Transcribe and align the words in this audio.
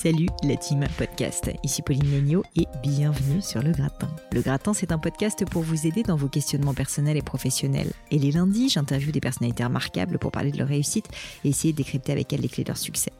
Salut 0.00 0.28
la 0.44 0.54
team 0.56 0.86
podcast, 0.96 1.50
ici 1.64 1.82
Pauline 1.82 2.08
Legnaud 2.12 2.44
et 2.54 2.66
bienvenue 2.84 3.42
sur 3.42 3.60
Le 3.64 3.72
Gratin. 3.72 4.06
Le 4.32 4.42
Gratin, 4.42 4.72
c'est 4.72 4.92
un 4.92 4.98
podcast 4.98 5.44
pour 5.50 5.62
vous 5.62 5.88
aider 5.88 6.04
dans 6.04 6.14
vos 6.14 6.28
questionnements 6.28 6.72
personnels 6.72 7.16
et 7.16 7.22
professionnels. 7.22 7.90
Et 8.12 8.18
les 8.20 8.30
lundis, 8.30 8.68
j'interviewe 8.68 9.10
des 9.10 9.18
personnalités 9.18 9.64
remarquables 9.64 10.20
pour 10.20 10.30
parler 10.30 10.52
de 10.52 10.58
leur 10.58 10.68
réussite 10.68 11.08
et 11.42 11.48
essayer 11.48 11.72
de 11.72 11.78
décrypter 11.78 12.12
avec 12.12 12.32
elles 12.32 12.42
les 12.42 12.48
clés 12.48 12.62
de 12.62 12.68
leur 12.68 12.76
succès. 12.76 13.10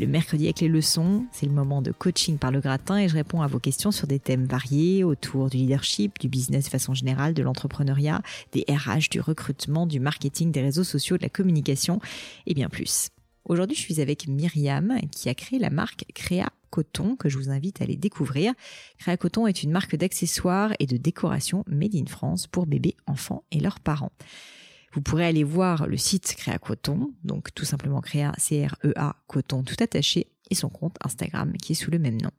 Le 0.00 0.08
mercredi 0.08 0.46
avec 0.46 0.58
les 0.58 0.66
leçons, 0.66 1.24
c'est 1.30 1.46
le 1.46 1.52
moment 1.52 1.82
de 1.82 1.92
coaching 1.92 2.36
par 2.36 2.50
le 2.50 2.58
gratin 2.58 2.98
et 2.98 3.08
je 3.08 3.14
réponds 3.14 3.42
à 3.42 3.46
vos 3.46 3.60
questions 3.60 3.92
sur 3.92 4.08
des 4.08 4.18
thèmes 4.18 4.46
variés 4.46 5.04
autour 5.04 5.50
du 5.50 5.58
leadership, 5.58 6.18
du 6.18 6.28
business 6.28 6.64
de 6.64 6.70
façon 6.70 6.94
générale, 6.94 7.34
de 7.34 7.44
l'entrepreneuriat, 7.44 8.22
des 8.50 8.64
RH, 8.68 9.08
du 9.08 9.20
recrutement, 9.20 9.86
du 9.86 10.00
marketing, 10.00 10.50
des 10.50 10.62
réseaux 10.62 10.82
sociaux, 10.82 11.16
de 11.16 11.22
la 11.22 11.28
communication 11.28 12.00
et 12.48 12.54
bien 12.54 12.68
plus. 12.68 13.10
Aujourd'hui, 13.46 13.76
je 13.76 13.82
suis 13.82 14.00
avec 14.00 14.26
Myriam 14.26 14.98
qui 15.10 15.28
a 15.28 15.34
créé 15.34 15.58
la 15.58 15.68
marque 15.68 16.06
Créa 16.14 16.48
Coton 16.70 17.14
que 17.14 17.28
je 17.28 17.36
vous 17.36 17.50
invite 17.50 17.80
à 17.80 17.84
aller 17.84 17.96
découvrir. 17.96 18.54
Créa 18.98 19.16
Coton 19.18 19.46
est 19.46 19.62
une 19.62 19.70
marque 19.70 19.96
d'accessoires 19.96 20.72
et 20.78 20.86
de 20.86 20.96
décoration 20.96 21.62
made 21.66 21.94
in 21.94 22.06
France 22.06 22.46
pour 22.46 22.66
bébés, 22.66 22.96
enfants 23.06 23.44
et 23.50 23.60
leurs 23.60 23.80
parents. 23.80 24.12
Vous 24.94 25.02
pourrez 25.02 25.26
aller 25.26 25.44
voir 25.44 25.86
le 25.86 25.98
site 25.98 26.34
Créa 26.36 26.58
Coton, 26.58 27.12
donc 27.22 27.52
tout 27.54 27.66
simplement 27.66 28.00
Créa, 28.00 28.32
C-R-E-A, 28.38 29.16
Coton 29.26 29.62
tout 29.62 29.76
attaché, 29.80 30.28
et 30.50 30.54
son 30.54 30.70
compte 30.70 30.96
Instagram 31.04 31.52
qui 31.58 31.72
est 31.72 31.76
sous 31.76 31.90
le 31.90 31.98
même 31.98 32.20
nom. 32.20 32.30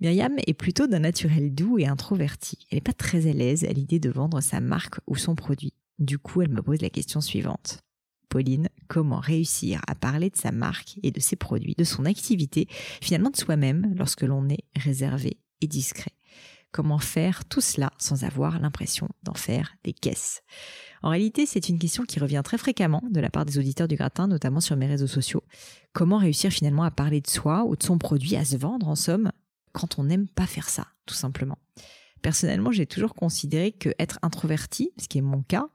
Myriam 0.00 0.36
est 0.46 0.54
plutôt 0.54 0.86
d'un 0.86 1.00
naturel 1.00 1.54
doux 1.54 1.78
et 1.78 1.86
introverti. 1.86 2.58
Elle 2.70 2.76
n'est 2.76 2.80
pas 2.82 2.94
très 2.94 3.28
à 3.28 3.32
l'aise 3.34 3.64
à 3.64 3.72
l'idée 3.72 3.98
de 3.98 4.08
vendre 4.08 4.40
sa 4.40 4.60
marque 4.60 5.00
ou 5.06 5.16
son 5.16 5.34
produit. 5.34 5.74
Du 5.98 6.18
coup, 6.18 6.40
elle 6.40 6.48
me 6.48 6.62
pose 6.62 6.80
la 6.80 6.88
question 6.88 7.20
suivante. 7.20 7.82
Pauline, 8.30 8.68
comment 8.88 9.20
réussir 9.20 9.82
à 9.86 9.94
parler 9.94 10.30
de 10.30 10.36
sa 10.36 10.52
marque 10.52 10.98
et 11.02 11.10
de 11.10 11.20
ses 11.20 11.36
produits, 11.36 11.74
de 11.76 11.84
son 11.84 12.06
activité, 12.06 12.68
finalement 13.02 13.28
de 13.28 13.36
soi-même 13.36 13.92
lorsque 13.96 14.22
l'on 14.22 14.48
est 14.48 14.64
réservé 14.76 15.36
et 15.60 15.66
discret 15.66 16.12
Comment 16.72 16.98
faire 16.98 17.44
tout 17.46 17.60
cela 17.60 17.90
sans 17.98 18.22
avoir 18.22 18.60
l'impression 18.60 19.08
d'en 19.24 19.34
faire 19.34 19.74
des 19.82 19.92
caisses? 19.92 20.42
En 21.02 21.10
réalité, 21.10 21.44
c'est 21.44 21.68
une 21.68 21.80
question 21.80 22.04
qui 22.04 22.20
revient 22.20 22.42
très 22.44 22.58
fréquemment 22.58 23.02
de 23.10 23.18
la 23.18 23.28
part 23.28 23.44
des 23.44 23.58
auditeurs 23.58 23.88
du 23.88 23.96
gratin, 23.96 24.28
notamment 24.28 24.60
sur 24.60 24.76
mes 24.76 24.86
réseaux 24.86 25.08
sociaux. 25.08 25.42
Comment 25.92 26.18
réussir 26.18 26.52
finalement 26.52 26.84
à 26.84 26.92
parler 26.92 27.20
de 27.20 27.28
soi 27.28 27.64
ou 27.64 27.74
de 27.74 27.82
son 27.82 27.98
produit, 27.98 28.36
à 28.36 28.44
se 28.44 28.56
vendre 28.56 28.86
en 28.86 28.94
somme, 28.94 29.32
quand 29.72 29.98
on 29.98 30.04
n'aime 30.04 30.28
pas 30.28 30.46
faire 30.46 30.68
ça, 30.68 30.86
tout 31.06 31.14
simplement? 31.14 31.58
Personnellement, 32.22 32.70
j'ai 32.70 32.86
toujours 32.86 33.14
considéré 33.14 33.72
que 33.72 33.88
être 33.98 34.20
introverti, 34.22 34.92
ce 35.00 35.08
qui 35.08 35.18
est 35.18 35.22
mon 35.22 35.42
cas, 35.42 35.70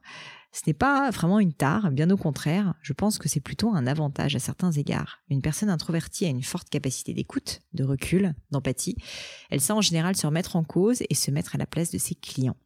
ce 0.56 0.62
n'est 0.66 0.74
pas 0.74 1.10
vraiment 1.10 1.38
une 1.38 1.52
tare, 1.52 1.90
bien 1.90 2.08
au 2.08 2.16
contraire, 2.16 2.72
je 2.80 2.94
pense 2.94 3.18
que 3.18 3.28
c'est 3.28 3.40
plutôt 3.40 3.74
un 3.74 3.86
avantage 3.86 4.36
à 4.36 4.38
certains 4.38 4.72
égards. 4.72 5.18
Une 5.28 5.42
personne 5.42 5.68
introvertie 5.68 6.24
a 6.24 6.30
une 6.30 6.42
forte 6.42 6.70
capacité 6.70 7.12
d'écoute, 7.12 7.60
de 7.74 7.84
recul, 7.84 8.34
d'empathie. 8.50 8.96
Elle 9.50 9.60
sait 9.60 9.74
en 9.74 9.82
général 9.82 10.16
se 10.16 10.26
remettre 10.26 10.56
en 10.56 10.64
cause 10.64 11.02
et 11.10 11.14
se 11.14 11.30
mettre 11.30 11.56
à 11.56 11.58
la 11.58 11.66
place 11.66 11.90
de 11.90 11.98
ses 11.98 12.14
clients. 12.14 12.56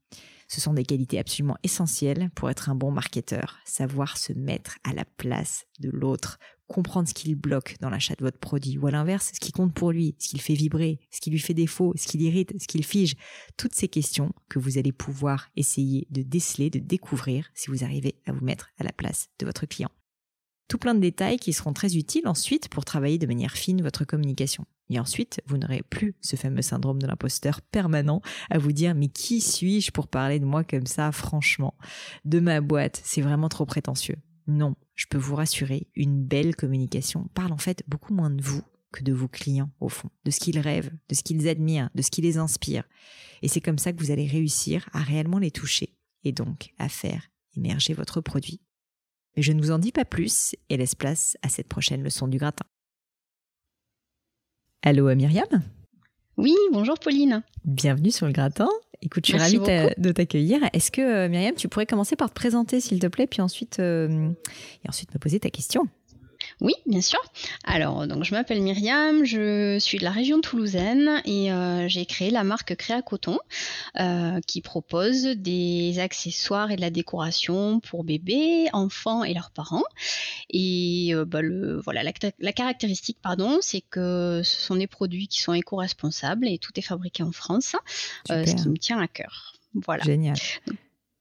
Ce 0.47 0.61
sont 0.61 0.73
des 0.73 0.84
qualités 0.84 1.19
absolument 1.19 1.56
essentielles 1.65 2.31
pour 2.37 2.49
être 2.49 2.71
un 2.71 2.77
bon 2.77 2.93
marketeur. 2.93 3.59
Savoir 3.65 4.19
se 4.19 4.33
mettre 4.33 4.79
à 4.84 4.93
la 4.93 5.05
place 5.05 5.65
de 5.81 5.91
l'autre, 5.91 6.39
comprendre 6.70 7.08
ce 7.08 7.14
qu'il 7.14 7.34
bloque 7.34 7.76
dans 7.81 7.91
l'achat 7.91 8.14
de 8.14 8.22
votre 8.22 8.38
produit, 8.38 8.78
ou 8.78 8.86
à 8.86 8.91
l'inverse, 8.91 9.32
ce 9.34 9.41
qui 9.41 9.53
compte 9.53 9.75
pour 9.75 9.91
lui, 9.91 10.14
ce 10.19 10.28
qu'il 10.28 10.41
fait 10.41 10.54
vibrer, 10.54 11.00
ce 11.10 11.20
qui 11.20 11.31
lui 11.31 11.41
fait 11.41 11.54
défaut, 11.54 11.92
ce 11.97 12.06
qui 12.06 12.16
l'irrite, 12.16 12.54
ce 12.60 12.66
qu'il 12.66 12.84
fige. 12.84 13.14
Toutes 13.56 13.75
ces 13.75 13.88
questions 13.88 14.32
que 14.48 14.58
vous 14.58 14.78
allez 14.78 14.92
pouvoir 14.92 15.48
essayer 15.56 16.06
de 16.10 16.22
déceler, 16.22 16.70
de 16.70 16.78
découvrir 16.78 17.50
si 17.54 17.70
vous 17.70 17.84
arrivez 17.84 18.14
à 18.26 18.32
vous 18.32 18.44
mettre 18.44 18.70
à 18.78 18.84
la 18.84 18.92
place 18.92 19.28
de 19.41 19.47
votre 19.47 19.66
client. 19.66 19.91
Tout 20.69 20.78
plein 20.78 20.94
de 20.94 21.00
détails 21.00 21.38
qui 21.38 21.53
seront 21.53 21.72
très 21.72 21.97
utiles 21.97 22.28
ensuite 22.28 22.69
pour 22.69 22.84
travailler 22.84 23.19
de 23.19 23.26
manière 23.26 23.52
fine 23.52 23.82
votre 23.82 24.04
communication. 24.04 24.64
Et 24.88 25.00
ensuite, 25.00 25.41
vous 25.47 25.58
n'aurez 25.58 25.82
plus 25.82 26.14
ce 26.20 26.37
fameux 26.37 26.62
syndrome 26.62 27.02
de 27.02 27.08
l'imposteur 27.08 27.60
permanent 27.60 28.22
à 28.48 28.58
vous 28.58 28.70
dire 28.70 28.94
mais 28.94 29.08
qui 29.08 29.41
suis-je 29.41 29.91
pour 29.91 30.06
parler 30.06 30.38
de 30.38 30.44
moi 30.44 30.62
comme 30.62 30.87
ça, 30.87 31.10
franchement? 31.10 31.75
De 32.25 32.38
ma 32.38 32.60
boîte, 32.60 33.00
c'est 33.04 33.22
vraiment 33.22 33.48
trop 33.48 33.66
prétentieux. 33.66 34.16
Non, 34.47 34.75
je 34.95 35.06
peux 35.06 35.19
vous 35.19 35.37
rassurer, 35.37 35.89
une 35.95 36.25
belle 36.25 36.56
communication 36.56 37.28
parle 37.34 37.53
en 37.53 37.59
fait 37.59 37.83
beaucoup 37.87 38.15
moins 38.15 38.31
de 38.31 38.43
vous 38.43 38.62
que 38.93 39.05
de 39.05 39.12
vos 39.12 39.28
clients 39.28 39.71
au 39.81 39.89
fond, 39.89 40.11
de 40.25 40.31
ce 40.31 40.41
qu'ils 40.41 40.59
rêvent, 40.59 40.91
de 41.09 41.15
ce 41.15 41.23
qu'ils 41.23 41.49
admirent, 41.49 41.91
de 41.95 42.03
ce 42.03 42.11
qui 42.11 42.23
les 42.23 42.39
inspire. 42.39 42.84
Et 43.43 43.49
c'est 43.49 43.61
comme 43.61 43.79
ça 43.79 43.93
que 43.93 44.00
vous 44.03 44.11
allez 44.11 44.27
réussir 44.27 44.89
à 44.93 45.00
réellement 45.00 45.39
les 45.39 45.50
toucher 45.50 45.97
et 46.25 46.33
donc 46.33 46.73
à 46.79 46.89
faire 46.89 47.29
émerger 47.56 47.95
votre 47.95 48.21
produit. 48.21 48.61
Mais 49.37 49.43
je 49.43 49.53
ne 49.53 49.61
vous 49.61 49.71
en 49.71 49.79
dis 49.79 49.93
pas 49.93 50.05
plus 50.05 50.56
et 50.69 50.77
laisse 50.77 50.95
place 50.95 51.37
à 51.43 51.49
cette 51.49 51.69
prochaine 51.69 52.03
leçon 52.03 52.27
du 52.27 52.39
gratin. 52.39 52.67
Allô 54.83 55.15
Myriam? 55.15 55.62
Oui, 56.37 56.55
bonjour 56.73 56.99
Pauline. 56.99 57.43
Bienvenue 57.65 58.11
sur 58.11 58.27
le 58.27 58.33
gratin. 58.33 58.69
Écoute, 59.03 59.25
je 59.27 59.33
suis 59.33 59.38
ravie 59.38 59.59
de 59.97 60.12
t'accueillir. 60.12 60.61
Est-ce 60.75 60.91
que 60.91 61.00
euh, 61.00 61.28
Myriam, 61.28 61.55
tu 61.55 61.69
pourrais 61.69 61.87
commencer 61.87 62.16
par 62.16 62.28
te 62.28 62.34
présenter 62.34 62.81
s'il 62.81 62.99
te 62.99 63.06
plaît, 63.06 63.27
puis 63.27 63.41
ensuite, 63.41 63.78
euh, 63.78 64.28
et 64.84 64.88
ensuite 64.88 65.15
me 65.15 65.19
poser 65.19 65.41
ta 65.41 65.49
question? 65.49 65.88
Oui, 66.60 66.75
bien 66.87 67.00
sûr. 67.00 67.21
Alors, 67.65 68.06
donc, 68.06 68.25
je 68.25 68.34
m'appelle 68.34 68.60
Myriam, 68.60 69.25
je 69.25 69.78
suis 69.78 69.98
de 69.98 70.04
la 70.04 70.10
région 70.10 70.41
toulousaine 70.41 71.22
et 71.25 71.50
euh, 71.50 71.88
j'ai 71.88 72.04
créé 72.04 72.31
la 72.31 72.44
marque 72.44 72.76
Créa 72.76 73.00
Coton 73.00 73.38
euh, 73.98 74.41
qui 74.47 74.60
propose 74.60 75.22
des 75.22 75.99
accessoires 75.99 76.70
et 76.70 76.76
de 76.76 76.82
la 76.82 76.91
décoration 76.91 77.81
pour 77.81 78.04
bébés, 78.04 78.69
enfants 78.75 79.25
et 79.25 79.32
leurs 79.32 79.50
parents. 79.50 79.84
Et 80.50 81.10
euh, 81.12 81.25
bah, 81.25 81.41
le, 81.41 81.81
voilà, 81.81 82.03
la, 82.03 82.53
caractéristique, 82.53 83.19
pardon, 83.22 83.59
c'est 83.62 83.81
que 83.81 84.43
ce 84.44 84.60
sont 84.60 84.76
des 84.76 84.87
produits 84.87 85.28
qui 85.28 85.41
sont 85.41 85.54
éco-responsables 85.54 86.47
et 86.47 86.59
tout 86.59 86.72
est 86.76 86.82
fabriqué 86.82 87.22
en 87.22 87.32
France, 87.32 87.75
ce 88.28 88.54
qui 88.54 88.69
me 88.69 88.76
tient 88.76 89.00
à 89.00 89.09
cœur. 89.09 89.54
Voilà. 89.75 90.04
Génial. 90.04 90.37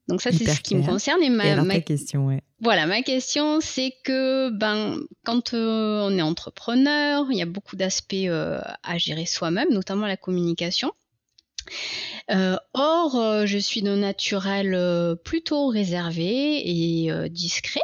Donc 0.09 0.21
ça, 0.21 0.31
c'est 0.31 0.45
ce 0.45 0.59
qui 0.61 0.75
me 0.75 0.83
concerne. 0.83 1.21
Et 1.23 1.29
ma, 1.29 1.79
question, 1.79 2.25
ouais. 2.27 2.41
Voilà, 2.61 2.85
ma 2.85 3.01
question, 3.01 3.61
c'est 3.61 3.93
que 4.03 4.49
ben, 4.49 4.99
quand 5.23 5.53
euh, 5.53 6.01
on 6.03 6.17
est 6.17 6.21
entrepreneur, 6.21 7.25
il 7.29 7.37
y 7.37 7.41
a 7.41 7.45
beaucoup 7.45 7.77
d'aspects 7.77 8.13
euh, 8.13 8.59
à 8.83 8.97
gérer 8.97 9.25
soi-même, 9.25 9.69
notamment 9.71 10.07
la 10.07 10.17
communication. 10.17 10.91
Euh, 12.31 12.57
or, 12.73 13.45
je 13.45 13.57
suis 13.57 13.81
de 13.81 13.95
naturel 13.95 15.15
plutôt 15.23 15.67
réservé 15.67 16.61
et 16.65 17.29
discret, 17.29 17.81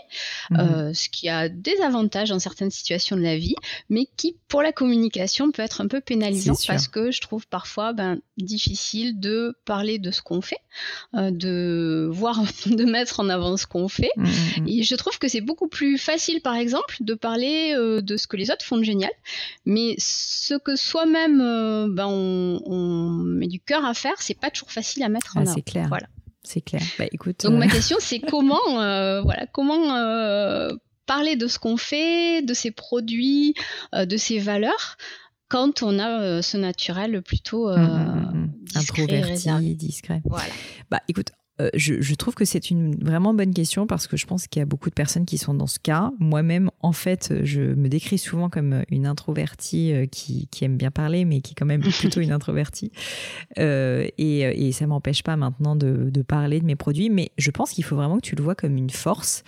mhm. 0.50 0.94
ce 0.94 1.10
qui 1.10 1.30
a 1.30 1.50
des 1.50 1.80
avantages 1.81 2.30
dans 2.30 2.39
certaines 2.39 2.71
situations 2.71 3.16
de 3.16 3.21
la 3.21 3.38
vie, 3.38 3.56
mais 3.89 4.07
qui, 4.18 4.38
pour 4.48 4.63
la 4.63 4.71
communication, 4.71 5.51
peut 5.51 5.62
être 5.62 5.81
un 5.81 5.88
peu 5.88 6.01
pénalisant 6.01 6.56
parce 6.68 6.88
que 6.88 7.12
je 7.12 7.21
trouve 7.21 7.48
parfois 7.48 7.94
ben, 7.94 8.19
difficile 8.37 9.19
de 9.19 9.55
parler 9.65 9.99
de 9.99 10.11
ce 10.11 10.21
qu'on 10.21 10.41
fait, 10.41 10.59
de 11.13 12.07
voir, 12.11 12.41
de 12.65 12.83
mettre 12.85 13.19
en 13.19 13.29
avant 13.29 13.57
ce 13.57 13.65
qu'on 13.65 13.87
fait. 13.87 14.11
Mhm, 14.17 14.27
mhm. 14.57 14.67
Et 14.67 14.83
je 14.83 14.95
trouve 14.95 15.17
que 15.19 15.27
c'est 15.27 15.41
beaucoup 15.41 15.67
plus 15.67 15.97
facile, 15.97 16.41
par 16.41 16.55
exemple, 16.55 16.97
de 16.99 17.13
parler 17.13 17.75
de 17.77 18.17
ce 18.17 18.27
que 18.27 18.37
les 18.37 18.51
autres 18.51 18.65
font 18.65 18.77
de 18.77 18.83
génial, 18.83 19.11
mais 19.65 19.95
ce 19.97 20.55
que 20.55 20.75
soi-même 20.75 21.37
ben, 21.93 22.07
on, 22.07 22.61
on 22.65 23.09
met 23.09 23.47
du 23.47 23.59
cœur 23.59 23.85
à 23.85 23.93
faire, 23.93 24.15
c'est 24.19 24.39
pas 24.39 24.49
toujours 24.49 24.71
facile 24.71 25.03
à 25.03 25.09
mettre 25.09 25.37
en 25.37 25.41
ah, 25.41 25.45
C'est 25.45 25.61
clair. 25.61 25.87
Voilà. 25.87 26.07
c'est 26.43 26.61
clair. 26.61 26.81
Bah, 26.99 27.05
écoute, 27.11 27.41
Donc 27.43 27.57
ma 27.57 27.67
question 27.67 27.97
c'est 27.99 28.19
comment, 28.29 28.61
voilà, 28.65 29.47
comment 29.51 30.77
parler 31.05 31.35
de 31.35 31.47
ce 31.47 31.59
qu'on 31.59 31.77
fait, 31.77 32.41
de 32.41 32.53
ses 32.53 32.71
produits, 32.71 33.53
de 33.93 34.17
ses 34.17 34.39
valeurs, 34.39 34.97
quand 35.56 35.84
on 35.84 36.00
a 36.00 36.42
ce 36.42 36.57
naturel 36.57 37.22
plutôt 37.22 37.69
mmh, 37.69 37.80
mmh, 37.80 38.52
discret, 38.66 39.04
introverti, 39.04 39.75
discret. 39.75 40.22
Voilà. 40.25 40.52
Bah 40.92 41.00
écoute, 41.07 41.31
euh, 41.62 41.69
je, 41.74 42.16
trouve 42.16 42.36
que 42.36 42.44
c'est 42.44 42.69
une 42.69 42.96
vraiment 42.96 43.34
bonne 43.34 43.54
question 43.54 43.88
parce 43.88 44.07
que 44.07 44.18
je 44.18 44.25
pense 44.25 44.48
qu'il 44.48 44.60
y 44.60 44.63
a 44.63 44.66
beaucoup 44.66 44.90
de 44.90 44.94
personnes 44.94 45.25
qui 45.25 45.38
sont 45.38 45.54
dans 45.54 45.68
ce 45.68 45.80
cas. 45.80 46.12
Moi-même, 46.19 46.69
en 46.81 46.92
fait, 46.92 47.34
je 47.44 47.62
me 47.62 47.88
décris 47.88 48.18
souvent 48.18 48.50
comme 48.50 48.84
une 48.90 49.06
introvertie 49.06 49.94
euh, 49.94 50.06
qui, 50.06 50.50
aime 50.62 50.75
bien 50.75 50.92
parler, 50.92 51.24
mais 51.24 51.40
qui 51.40 51.52
est 51.52 51.56
quand 51.56 51.66
même 51.66 51.81
plutôt 52.00 52.19
une 52.19 52.34
introvertie. 52.34 52.92
Euh, 53.57 54.06
et, 54.18 54.68
et, 54.68 54.72
ça 54.74 54.86
m'empêche 54.86 55.24
pas 55.24 55.38
maintenant 55.38 55.78
de, 55.78 56.10
de, 56.10 56.22
parler 56.22 56.60
de 56.60 56.66
mes 56.66 56.75
produits, 56.75 57.10
mais 57.10 57.31
je 57.38 57.52
pense 57.52 57.72
qu'il 57.72 57.86
faut 57.86 57.96
vraiment 57.96 58.18
que 58.18 58.25
tu 58.25 58.36
le 58.36 58.44
vois 58.44 58.56
comme 58.56 58.75
une 58.75 58.90
force 58.90 59.44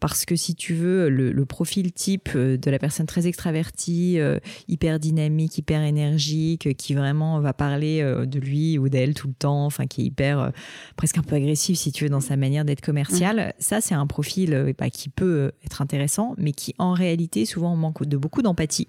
parce 0.00 0.24
que 0.24 0.36
si 0.36 0.54
tu 0.54 0.74
veux, 0.74 1.08
le, 1.08 1.46
profil 1.46 1.92
type 1.92 2.30
euh, 2.34 2.56
de 2.56 2.70
la 2.70 2.78
personne 2.78 3.06
très 3.06 3.26
extravertie, 3.26 4.18
euh, 4.18 4.38
hyper 4.68 4.98
dynamique, 4.98 5.56
hyper 5.58 5.82
énergique, 5.82 6.76
qui 6.76 6.94
vraiment 6.94 7.40
va 7.40 7.52
parler 7.52 8.00
euh, 8.02 8.26
de 8.26 8.38
lui 8.38 8.78
ou 8.78 8.88
d'elle 8.88 9.14
tout 9.14 9.28
le 9.28 9.34
temps, 9.34 9.64
enfin 9.64 9.86
qui 9.86 10.02
est 10.02 10.04
hyper, 10.04 10.52
presque 10.96 11.18
un 11.18 11.22
peu 11.22 11.36
agressif 11.36 11.78
si 11.78 11.92
tu 11.92 12.04
veux 12.04 12.10
dans 12.10 12.20
sa 12.20 12.36
manière 12.36 12.64
d'être 12.64 12.80
commercial, 12.80 13.38
mmh. 13.38 13.52
ça 13.58 13.80
c'est 13.80 13.94
un 13.94 14.06
profil 14.06 14.74
bah, 14.78 14.90
qui 14.90 15.08
peut 15.08 15.52
être 15.64 15.82
intéressant, 15.82 16.34
mais 16.38 16.52
qui 16.52 16.74
en 16.78 16.92
réalité 16.92 17.46
souvent 17.46 17.76
manque 17.76 18.04
de 18.04 18.16
beaucoup 18.16 18.42
d'empathie 18.42 18.88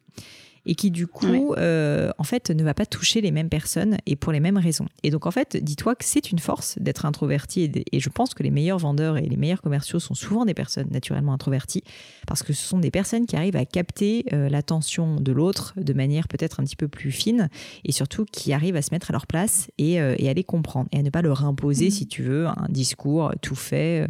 et 0.68 0.76
qui 0.76 0.92
du 0.92 1.08
coup, 1.08 1.54
euh, 1.58 2.12
en 2.18 2.24
fait, 2.24 2.52
ne 2.52 2.64
va 2.64 2.74
pas 2.74 2.86
toucher 2.86 3.22
les 3.22 3.32
mêmes 3.32 3.50
personnes 3.50 3.98
et 4.06 4.16
pour 4.16 4.32
les 4.32 4.40
mêmes 4.40 4.58
raisons. 4.58 4.86
Et 5.02 5.10
donc 5.10 5.26
en 5.26 5.32
fait, 5.32 5.58
dis-toi 5.58 5.96
que 5.96 6.04
c'est 6.06 6.32
une 6.32 6.40
force 6.40 6.78
d'être 6.80 7.06
introverti 7.06 7.72
et, 7.92 8.00
je 8.00 8.10
pense 8.10 8.34
que 8.34 8.44
les 8.44 8.52
meilleurs 8.52 8.78
vendeurs 8.78 9.18
et 9.18 9.22
les 9.22 9.38
meilleurs 9.38 9.62
commerciaux 9.62 10.00
sont 10.00 10.14
souvent 10.14 10.46
des 10.46 10.54
personnes 10.54 10.90
naturellement 10.92 11.34
introverties 11.34 11.84
parce 12.28 12.44
que 12.44 12.54
ce 12.54 12.68
sont 12.68 12.80
des 12.80 12.92
personnes 12.92 13.26
qui 13.26 13.36
arrivent 13.36 13.56
à 13.56 13.66
capter 13.66 14.26
euh, 14.34 14.50
l'attention 14.50 15.20
de 15.20 15.32
l'autre 15.32 15.74
de 15.78 15.94
manière 15.94 16.28
peut-être 16.28 16.60
un 16.60 16.64
petit 16.64 16.76
peu 16.76 16.88
plus 16.88 17.12
fine 17.12 17.50
et 17.86 17.92
surtout 17.92 18.26
qui 18.26 18.54
arrivent 18.54 18.76
à 18.76 18.82
se 18.82 18.90
mettre 18.92 19.10
à 19.12 19.14
leur 19.14 19.26
place 19.26 19.70
et, 19.78 20.02
euh, 20.02 20.16
et 20.18 20.30
à 20.30 20.34
les 20.34 20.44
comprendre 20.44 20.90
et 20.92 21.00
à 21.00 21.02
ne 21.02 21.10
pas 21.10 21.22
leur 21.22 21.46
imposer, 21.46 21.88
mmh. 21.88 21.92
si 21.92 22.08
tu 22.08 22.24
veux, 22.24 22.46
un 22.48 22.68
discours 22.70 23.32
tout 23.42 23.56
fait 23.56 24.08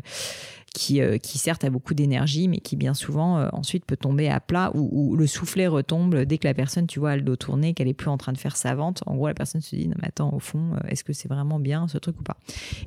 qui, 0.74 1.02
euh, 1.02 1.18
qui 1.18 1.38
certes 1.38 1.64
a 1.64 1.70
beaucoup 1.70 1.94
d'énergie, 1.94 2.48
mais 2.48 2.60
qui 2.60 2.76
bien 2.76 2.94
souvent 2.94 3.40
euh, 3.40 3.50
ensuite 3.52 3.86
peut 3.86 3.98
tomber 3.98 4.30
à 4.30 4.40
plat 4.40 4.72
ou, 4.74 5.16
le 5.16 5.28
soufflet 5.28 5.68
retombe 5.68 6.24
dès 6.24 6.38
que 6.38 6.48
la 6.48 6.54
personne, 6.54 6.88
tu 6.88 7.00
vois, 7.00 7.12
a 7.12 7.16
le 7.16 7.22
dos 7.22 7.36
tourné, 7.36 7.74
qu'elle 7.74 7.88
est 7.88 7.94
plus 7.94 8.10
en 8.10 8.18
train 8.18 8.34
de 8.34 8.38
faire 8.38 8.56
sa 8.56 8.76
vente. 8.76 9.02
En 9.06 9.16
gros, 9.16 9.28
la 9.28 9.34
personne 9.34 9.62
se 9.62 9.76
dit, 9.76 9.88
non 9.88 9.96
mais 10.02 10.08
attends, 10.08 10.32
au 10.34 10.40
fond, 10.40 10.74
euh, 10.74 10.88
est-ce 10.90 11.04
que 11.04 11.14
c'est 11.14 11.28
vraiment 11.28 11.60
bien 11.60 11.88
ce 11.88 11.98
truc 11.98 12.20
ou 12.20 12.24
pas? 12.24 12.38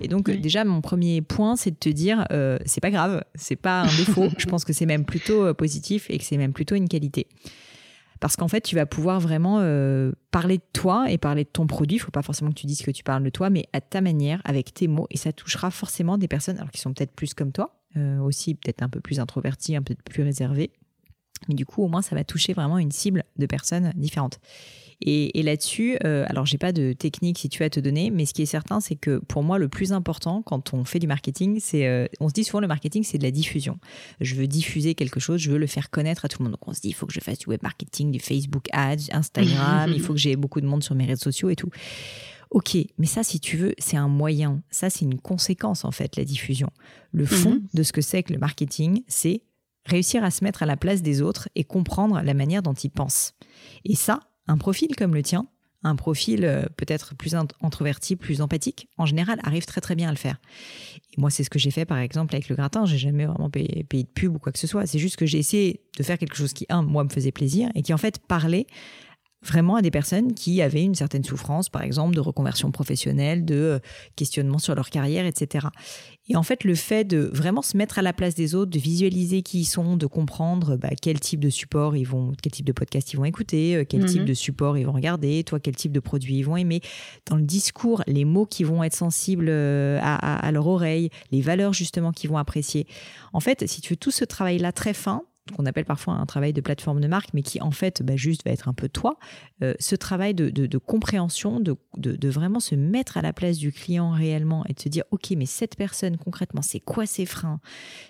Et 0.01 0.09
donc 0.09 0.31
déjà, 0.31 0.65
mon 0.65 0.81
premier 0.81 1.23
point, 1.23 1.57
c'est 1.57 1.71
de 1.71 1.77
te 1.77 1.89
dire, 1.89 2.27
c'est 2.65 2.81
pas 2.81 2.91
grave, 2.91 3.25
c'est 3.35 3.57
pas 3.57 3.83
un 3.83 3.97
défaut. 3.97 4.29
Je 4.39 4.47
pense 4.47 4.65
que 4.65 4.73
c'est 4.73 4.87
même 4.87 5.05
plutôt 5.05 5.53
positif 5.55 6.07
et 6.11 6.19
que 6.19 6.25
c'est 6.25 6.37
même 6.37 6.53
plutôt 6.53 6.75
une 6.75 6.89
qualité 6.89 7.27
parce 8.21 8.37
qu'en 8.37 8.49
fait, 8.49 8.61
tu 8.61 8.77
vas 8.77 8.87
pouvoir 8.87 9.19
vraiment 9.19 9.57
parler 10.31 10.59
de 10.59 10.65
toi 10.73 11.11
et 11.11 11.19
parler 11.19 11.45
de 11.45 11.49
ton 11.49 11.67
produit. 11.67 11.97
Il 11.97 12.01
faut 12.01 12.11
pas 12.11 12.23
forcément 12.23 12.51
que 12.51 12.57
tu 12.57 12.67
dises 12.67 12.83
que 12.83 12.91
tu 12.91 13.03
parles 13.03 13.25
de 13.25 13.31
toi, 13.31 13.51
mais 13.51 13.67
à 13.73 13.81
ta 13.81 14.01
manière, 14.01 14.41
avec 14.45 14.75
tes 14.75 14.89
mots, 14.89 15.07
et 15.11 15.17
ça 15.17 15.33
touchera 15.33 15.71
forcément 15.71 16.19
des 16.19 16.29
personnes 16.29 16.59
alors 16.59 16.71
qui 16.71 16.81
sont 16.81 16.93
peut-être 16.93 17.13
plus 17.13 17.35
comme 17.35 17.51
toi, 17.51 17.81
euh, 17.97 18.19
aussi 18.21 18.55
peut-être 18.55 18.83
un 18.83 18.89
peu 18.89 19.01
plus 19.01 19.21
introverti, 19.21 19.75
un 19.75 19.83
peu 19.83 19.95
plus 19.95 20.23
réservé. 20.23 20.71
Mais 21.49 21.55
du 21.55 21.65
coup, 21.65 21.83
au 21.83 21.89
moins, 21.89 22.03
ça 22.03 22.15
va 22.15 22.23
toucher 22.23 22.53
vraiment 22.53 22.79
une 22.79 22.93
cible 22.93 23.25
de 23.39 23.47
personnes 23.47 23.93
différentes. 23.97 24.39
Et, 25.03 25.43
là-dessus, 25.43 25.97
euh, 26.05 26.25
alors 26.29 26.45
j'ai 26.45 26.59
pas 26.59 26.73
de 26.73 26.93
technique 26.93 27.39
si 27.39 27.49
tu 27.49 27.63
as 27.63 27.67
à 27.67 27.71
te 27.71 27.81
donner, 27.81 28.11
mais 28.11 28.27
ce 28.27 28.35
qui 28.35 28.43
est 28.43 28.47
certain, 28.47 28.81
c'est 28.81 28.97
que 28.97 29.19
pour 29.19 29.43
moi, 29.43 29.59
le 29.59 29.69
plus 29.69 29.93
important 29.93 30.43
quand 30.43 30.75
on 30.75 30.85
fait 30.85 30.99
du 30.99 31.07
marketing, 31.07 31.59
c'est, 31.61 31.87
euh, 31.87 32.07
on 32.21 32.29
se 32.29 32.35
dit 32.35 32.45
souvent 32.45 32.61
le 32.61 32.69
marketing, 32.69 33.03
c'est 33.03 33.17
de 33.17 33.23
la 33.23 33.31
diffusion. 33.31 33.79
Je 34.21 34.35
veux 34.35 34.47
diffuser 34.47 34.95
quelque 34.95 35.19
chose, 35.19 35.41
je 35.41 35.51
veux 35.51 35.59
le 35.59 35.67
faire 35.67 35.91
connaître 35.91 36.27
à 36.27 36.29
tout 36.29 36.39
le 36.41 36.45
monde. 36.45 36.53
Donc 36.53 36.69
on 36.69 36.75
se 36.75 36.81
dit, 36.81 36.89
il 36.89 36.93
faut 36.93 37.07
que 37.07 37.15
je 37.15 37.21
fasse 37.21 37.39
du 37.39 37.49
web 37.49 37.63
marketing, 37.63 38.11
du 38.11 38.21
Facebook 38.21 38.67
Ads, 38.73 39.11
Instagram, 39.13 39.91
il 39.95 40.01
faut 40.01 40.13
que 40.13 40.19
j'ai 40.19 40.37
beaucoup 40.37 40.61
de 40.61 40.67
monde 40.67 40.83
sur 40.83 40.95
mes 40.95 41.07
réseaux 41.07 41.25
sociaux 41.25 41.49
et 41.49 41.57
tout. 41.57 41.71
Ok, 42.51 42.77
mais 42.99 43.07
ça, 43.07 43.23
si 43.23 43.39
tu 43.39 43.57
veux, 43.57 43.75
c'est 43.79 43.97
un 43.97 44.09
moyen. 44.09 44.61
Ça, 44.71 44.91
c'est 44.91 45.05
une 45.05 45.21
conséquence, 45.21 45.85
en 45.85 45.93
fait, 45.93 46.17
la 46.17 46.25
diffusion. 46.25 46.71
Le 47.13 47.25
fond 47.25 47.63
de 47.73 47.83
ce 47.85 47.93
que 47.93 48.01
c'est 48.01 48.25
que 48.25 48.33
le 48.33 48.41
marketing, 48.41 49.03
c'est 49.07 49.43
réussir 49.87 50.25
à 50.25 50.33
se 50.33 50.43
mettre 50.43 50.65
à 50.65 50.67
la 50.67 50.77
place 50.77 51.01
des 51.01 51.23
autres 51.23 51.49
et 51.55 51.63
comprendre 51.63 52.21
la 52.21 52.35
manière 52.35 52.63
dont 52.63 52.75
ils 52.75 52.91
pensent. 52.91 53.35
Et 53.85 53.95
ça, 53.95 54.21
un 54.51 54.59
profil 54.59 54.97
comme 54.97 55.15
le 55.15 55.23
tien, 55.23 55.47
un 55.85 55.97
profil 55.97 56.45
euh, 56.45 56.65
peut-être 56.77 57.15
plus 57.15 57.35
introverti, 57.35 58.17
plus 58.17 58.41
empathique, 58.43 58.89
en 58.99 59.07
général, 59.07 59.39
arrive 59.45 59.65
très 59.65 59.81
très 59.81 59.95
bien 59.95 60.09
à 60.09 60.11
le 60.11 60.19
faire. 60.19 60.37
Et 61.13 61.21
moi, 61.21 61.31
c'est 61.31 61.45
ce 61.45 61.51
que 61.51 61.59
j'ai 61.59 61.71
fait 61.71 61.85
par 61.85 61.99
exemple 61.99 62.35
avec 62.35 62.49
le 62.49 62.57
gratin. 62.57 62.85
J'ai 62.85 62.99
jamais 62.99 63.27
vraiment 63.27 63.49
payé, 63.49 63.85
payé, 63.85 64.03
de 64.03 64.09
pub 64.09 64.35
ou 64.35 64.39
quoi 64.39 64.53
que 64.53 64.59
ce 64.59 64.67
soit. 64.67 64.87
C'est 64.87 64.99
juste 64.99 65.17
que 65.17 65.25
j'ai 65.25 65.39
essayé 65.39 65.81
de 65.97 66.03
faire 66.03 66.19
quelque 66.19 66.37
chose 66.37 66.53
qui, 66.53 66.67
un, 66.69 66.83
moi, 66.83 67.05
me 67.05 67.09
faisait 67.09 67.33
plaisir 67.33 67.71
et 67.75 67.83
qui 67.83 67.95
en 67.95 67.99
fait 67.99 68.19
parlait 68.19 68.67
vraiment 69.43 69.77
à 69.77 69.83
des 69.83 69.91
personnes 69.91 70.35
qui 70.35 70.61
avaient 70.61 70.83
une 70.83 70.95
certaine 70.95 71.25
souffrance, 71.25 71.69
par 71.69 71.83
exemple, 71.83 72.15
de 72.15 72.21
reconversion 72.21 72.71
professionnelle, 72.71 73.45
de 73.45 73.55
euh, 73.55 73.79
questionnement 74.17 74.59
sur 74.59 74.75
leur 74.75 74.91
carrière, 74.91 75.25
etc. 75.25 75.69
Et 76.29 76.37
en 76.37 76.43
fait, 76.43 76.65
le 76.65 76.75
fait 76.75 77.05
de 77.05 77.31
vraiment 77.33 77.63
se 77.63 77.77
mettre 77.77 77.99
à 77.99 78.03
la 78.03 78.13
place 78.13 78.35
des 78.35 78.55
autres, 78.55 78.71
de 78.71 78.79
visualiser 78.79 79.43
qui 79.43 79.61
ils 79.61 79.65
sont, 79.65 79.97
de 79.97 80.07
comprendre 80.07 80.77
bah, 80.77 80.91
quel 81.01 81.19
type 81.19 81.41
de 81.41 81.51
support 81.51 81.97
ils 81.97 82.07
vont, 82.07 82.33
quel 82.43 82.53
type 82.53 82.67
de 82.67 82.73
podcast 82.73 83.13
ils 83.13 83.17
vont 83.17 83.25
écouter, 83.25 83.77
euh, 83.77 83.85
quel 83.89 84.05
type 84.05 84.21
mhm. 84.21 84.27
de 84.27 84.35
support 84.35 84.77
ils 84.77 84.85
vont 84.85 84.93
regarder, 84.93 85.43
toi, 85.43 85.59
quel 85.59 85.75
type 85.75 85.93
de 85.93 86.01
produit 86.01 86.37
ils 86.37 86.43
vont 86.43 86.57
aimer, 86.57 86.83
dans 87.27 87.37
le 87.37 87.43
discours, 87.43 88.03
les 88.07 88.25
mots 88.25 88.47
qui 88.47 88.65
vont 88.65 88.85
être 88.85 88.95
sensibles 88.95 89.49
euh, 89.49 89.99
à, 90.03 90.37
à 90.37 90.53
leur 90.53 90.67
oreille, 90.67 91.09
les 91.33 91.41
valeurs 91.41 91.73
justement 91.73 92.13
qu'ils 92.13 92.29
vont 92.29 92.39
apprécier. 92.39 92.87
En 93.33 93.41
fait, 93.41 93.67
si 93.67 93.81
tu 93.81 93.95
veux 93.95 93.97
tout 93.97 94.11
ce 94.11 94.25
travail-là 94.25 94.73
très 94.73 94.93
fin, 94.93 95.23
qu'on 95.53 95.67
appelle 95.67 95.85
parfois 95.85 96.15
un 96.15 96.27
travail 96.27 96.53
de 96.53 96.61
plateforme 96.61 97.01
de 97.01 97.09
marque, 97.09 97.31
mais 97.35 97.43
qui 97.43 97.61
en 97.61 97.71
fait 97.71 98.03
bah, 98.03 98.17
juste 98.17 98.45
va 98.45 98.53
être 98.53 98.69
un 98.69 98.75
peu 98.75 98.89
toi, 98.89 99.19
euh, 99.63 99.75
ce 99.79 99.95
travail 99.95 100.35
de, 100.35 100.79
compréhension, 100.79 101.61
de, 101.61 101.77
de, 101.97 102.29
vraiment 102.29 102.61
se 102.61 102.75
mettre 102.75 103.17
à 103.17 103.23
la 103.23 103.33
place 103.33 103.59
du 103.59 103.73
client 103.73 104.11
réellement 104.11 104.65
et 104.69 104.75
de 104.75 104.81
se 104.81 104.89
dire, 104.89 105.05
OK, 105.11 105.31
mais 105.37 105.47
cette 105.47 105.77
personne 105.77 106.17
concrètement, 106.17 106.63
c'est 106.63 106.81
quoi 106.81 107.07
ses 107.07 107.27
freins? 107.27 107.61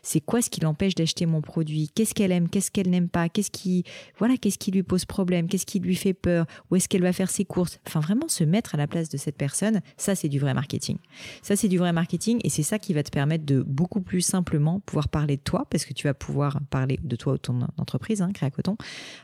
C'est 0.02 0.20
quoi 0.20 0.42
ce 0.42 0.50
qui 0.50 0.60
l'empêche 0.60 0.94
d'acheter 0.94 1.26
mon 1.26 1.40
produit? 1.40 1.90
Qu'est-ce 1.94 2.14
qu'elle 2.14 2.32
aime? 2.32 2.48
Qu'est-ce 2.48 2.70
qu'elle 2.70 2.90
n'aime 2.90 3.08
pas? 3.08 3.28
Qu'est-ce 3.28 3.50
qui, 3.50 3.84
voilà, 4.18 4.36
qu'est-ce 4.36 4.58
qui 4.58 4.70
lui 4.70 4.82
pose 4.82 5.04
problème? 5.04 5.48
Qu'est-ce 5.48 5.66
qui 5.66 5.80
lui 5.80 5.96
fait 5.96 6.14
peur? 6.14 6.46
Où 6.70 6.76
est-ce 6.76 6.88
qu'elle 6.88 7.02
va 7.02 7.12
faire 7.12 7.30
ses 7.30 7.44
courses? 7.44 7.80
Enfin, 7.86 8.00
vraiment 8.00 8.28
se 8.28 8.44
mettre 8.44 8.74
à 8.74 8.78
la 8.78 8.86
place 8.86 9.08
de 9.08 9.16
cette 9.16 9.36
personne, 9.36 9.80
ça, 9.96 10.14
c'est 10.14 10.28
du 10.28 10.38
vrai 10.38 10.54
marketing. 10.54 10.98
Ça, 11.42 11.56
c'est 11.56 11.68
du 11.68 11.78
vrai 11.78 11.92
marketing 11.92 12.40
et 12.44 12.50
c'est 12.50 12.62
ça 12.62 12.78
qui 12.78 12.92
va 12.92 13.02
te 13.02 13.10
permettre 13.10 13.44
de 13.44 13.62
beaucoup 13.62 14.00
plus 14.00 14.20
simplement 14.20 14.80
pouvoir 14.80 15.08
parler 15.08 15.36
de 15.36 15.42
toi 15.42 15.66
parce 15.70 15.84
que 15.84 15.92
tu 15.92 16.06
vas 16.06 16.14
pouvoir 16.14 16.60
parler 16.70 16.98
de 17.02 17.16
toi 17.16 17.29
ou 17.32 17.38
ton 17.38 17.60
entreprise, 17.76 18.22
hein, 18.22 18.30
Coton, 18.54 18.76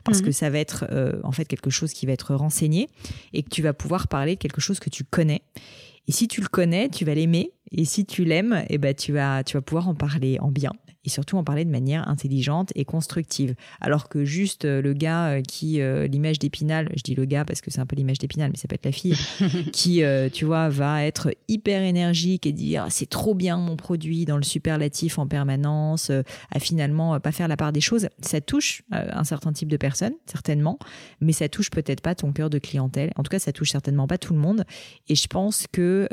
parce 0.03 0.21
que 0.21 0.27
mhm. 0.27 0.33
ça 0.33 0.49
va 0.49 0.59
être 0.59 0.85
euh, 0.91 1.19
en 1.23 1.31
fait 1.31 1.45
quelque 1.45 1.69
chose 1.69 1.93
qui 1.93 2.05
va 2.05 2.13
être 2.13 2.35
renseigné 2.35 2.89
et 3.33 3.43
que 3.43 3.49
tu 3.49 3.61
vas 3.61 3.73
pouvoir 3.73 4.07
parler 4.07 4.35
de 4.35 4.39
quelque 4.39 4.61
chose 4.61 4.79
que 4.79 4.89
tu 4.89 5.03
connais. 5.03 5.41
Et 6.07 6.11
si 6.11 6.27
tu 6.27 6.41
le 6.41 6.47
connais, 6.47 6.89
tu 6.89 7.03
vas 7.05 7.13
l'aimer. 7.13 7.51
Et 7.71 7.83
si 7.83 8.05
tu 8.05 8.23
l'aimes, 8.23 8.63
eh 8.69 8.77
ben, 8.77 8.95
tu, 8.95 9.11
vas, 9.11 9.43
tu 9.43 9.57
vas 9.57 9.61
pouvoir 9.61 9.89
en 9.89 9.95
parler 9.95 10.37
en 10.39 10.51
bien 10.51 10.71
et 11.07 11.09
surtout 11.09 11.37
en 11.37 11.43
parler 11.45 11.63
de 11.63 11.71
manière 11.71 12.05
intelligente 12.09 12.73
et 12.75 12.83
constructive. 12.83 13.55
Alors 13.79 14.09
que 14.09 14.25
juste 14.25 14.65
euh, 14.65 14.81
le 14.81 14.91
gars 14.91 15.27
euh, 15.27 15.41
qui, 15.41 15.79
euh, 15.79 16.05
l'image 16.05 16.37
d'Épinal, 16.37 16.89
je 16.97 17.01
dis 17.01 17.15
le 17.15 17.23
gars 17.23 17.45
parce 17.45 17.61
que 17.61 17.71
c'est 17.71 17.79
un 17.79 17.85
peu 17.85 17.95
l'image 17.95 18.17
d'Épinal, 18.17 18.51
mais 18.51 18.57
ça 18.57 18.67
peut 18.67 18.75
être 18.75 18.85
la 18.85 18.91
fille, 18.91 19.15
qui, 19.71 20.03
tu 20.33 20.43
vois, 20.43 20.67
va 20.67 21.05
être 21.05 21.33
hyper 21.47 21.81
énergique 21.81 22.45
et 22.45 22.51
dire 22.51 22.83
ah, 22.87 22.89
c'est 22.89 23.09
trop 23.09 23.33
bien 23.33 23.55
mon 23.55 23.77
produit 23.77 24.25
dans 24.25 24.35
le 24.35 24.43
superlatif 24.43 25.17
en 25.17 25.27
permanence, 25.27 26.11
à 26.51 26.59
finalement 26.59 27.17
pas 27.21 27.31
faire 27.31 27.47
la 27.47 27.55
part 27.55 27.71
des 27.71 27.79
choses, 27.79 28.09
ça 28.21 28.41
touche 28.41 28.81
un 28.91 29.23
certain 29.23 29.53
type 29.53 29.69
de 29.69 29.77
personnes, 29.77 30.13
certainement, 30.25 30.77
mais 31.21 31.31
ça 31.31 31.47
touche 31.47 31.69
peut-être 31.69 32.01
pas 32.01 32.15
ton 32.15 32.33
cœur 32.33 32.49
de 32.49 32.59
clientèle. 32.59 33.11
En 33.15 33.23
tout 33.23 33.29
cas, 33.29 33.39
ça 33.39 33.53
touche 33.53 33.71
certainement 33.71 34.07
pas 34.07 34.17
tout 34.17 34.33
le 34.33 34.39
monde. 34.39 34.65
Et 35.07 35.15
je 35.15 35.27
pense 35.27 35.67
que 35.71 36.07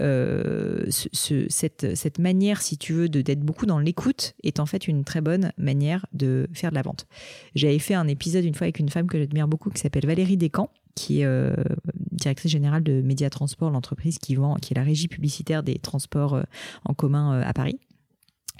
ce, 0.88 1.46
cette, 1.48 1.96
cette 1.96 2.18
manière, 2.20 2.62
si 2.62 2.78
tu 2.78 2.92
veux, 2.92 3.08
d'être 3.08 3.40
beaucoup 3.40 3.66
dans 3.66 3.80
l'écoute 3.80 4.34
est 4.44 4.60
en 4.60 4.66
fait 4.66 4.83
une 4.88 5.04
très 5.04 5.20
bonne 5.20 5.52
manière 5.58 6.06
de 6.12 6.48
faire 6.52 6.70
de 6.70 6.74
la 6.74 6.82
vente. 6.82 7.06
J'avais 7.54 7.78
fait 7.78 7.94
un 7.94 8.08
épisode 8.08 8.44
une 8.44 8.54
fois 8.54 8.64
avec 8.64 8.78
une 8.78 8.88
femme 8.88 9.06
que 9.06 9.18
j'admire 9.18 9.48
beaucoup 9.48 9.70
qui 9.70 9.80
s'appelle 9.80 10.06
Valérie 10.06 10.36
Descamps 10.36 10.70
qui 10.94 11.20
est 11.20 11.24
euh, 11.24 11.54
directrice 12.12 12.52
générale 12.52 12.82
de 12.82 13.02
Média 13.02 13.30
Transport, 13.30 13.70
l'entreprise 13.70 14.18
qui 14.18 14.34
vend, 14.34 14.56
qui 14.56 14.72
est 14.72 14.76
la 14.76 14.84
régie 14.84 15.08
publicitaire 15.08 15.62
des 15.62 15.78
transports 15.78 16.34
euh, 16.34 16.42
en 16.84 16.94
commun 16.94 17.34
euh, 17.34 17.42
à 17.44 17.52
Paris. 17.52 17.78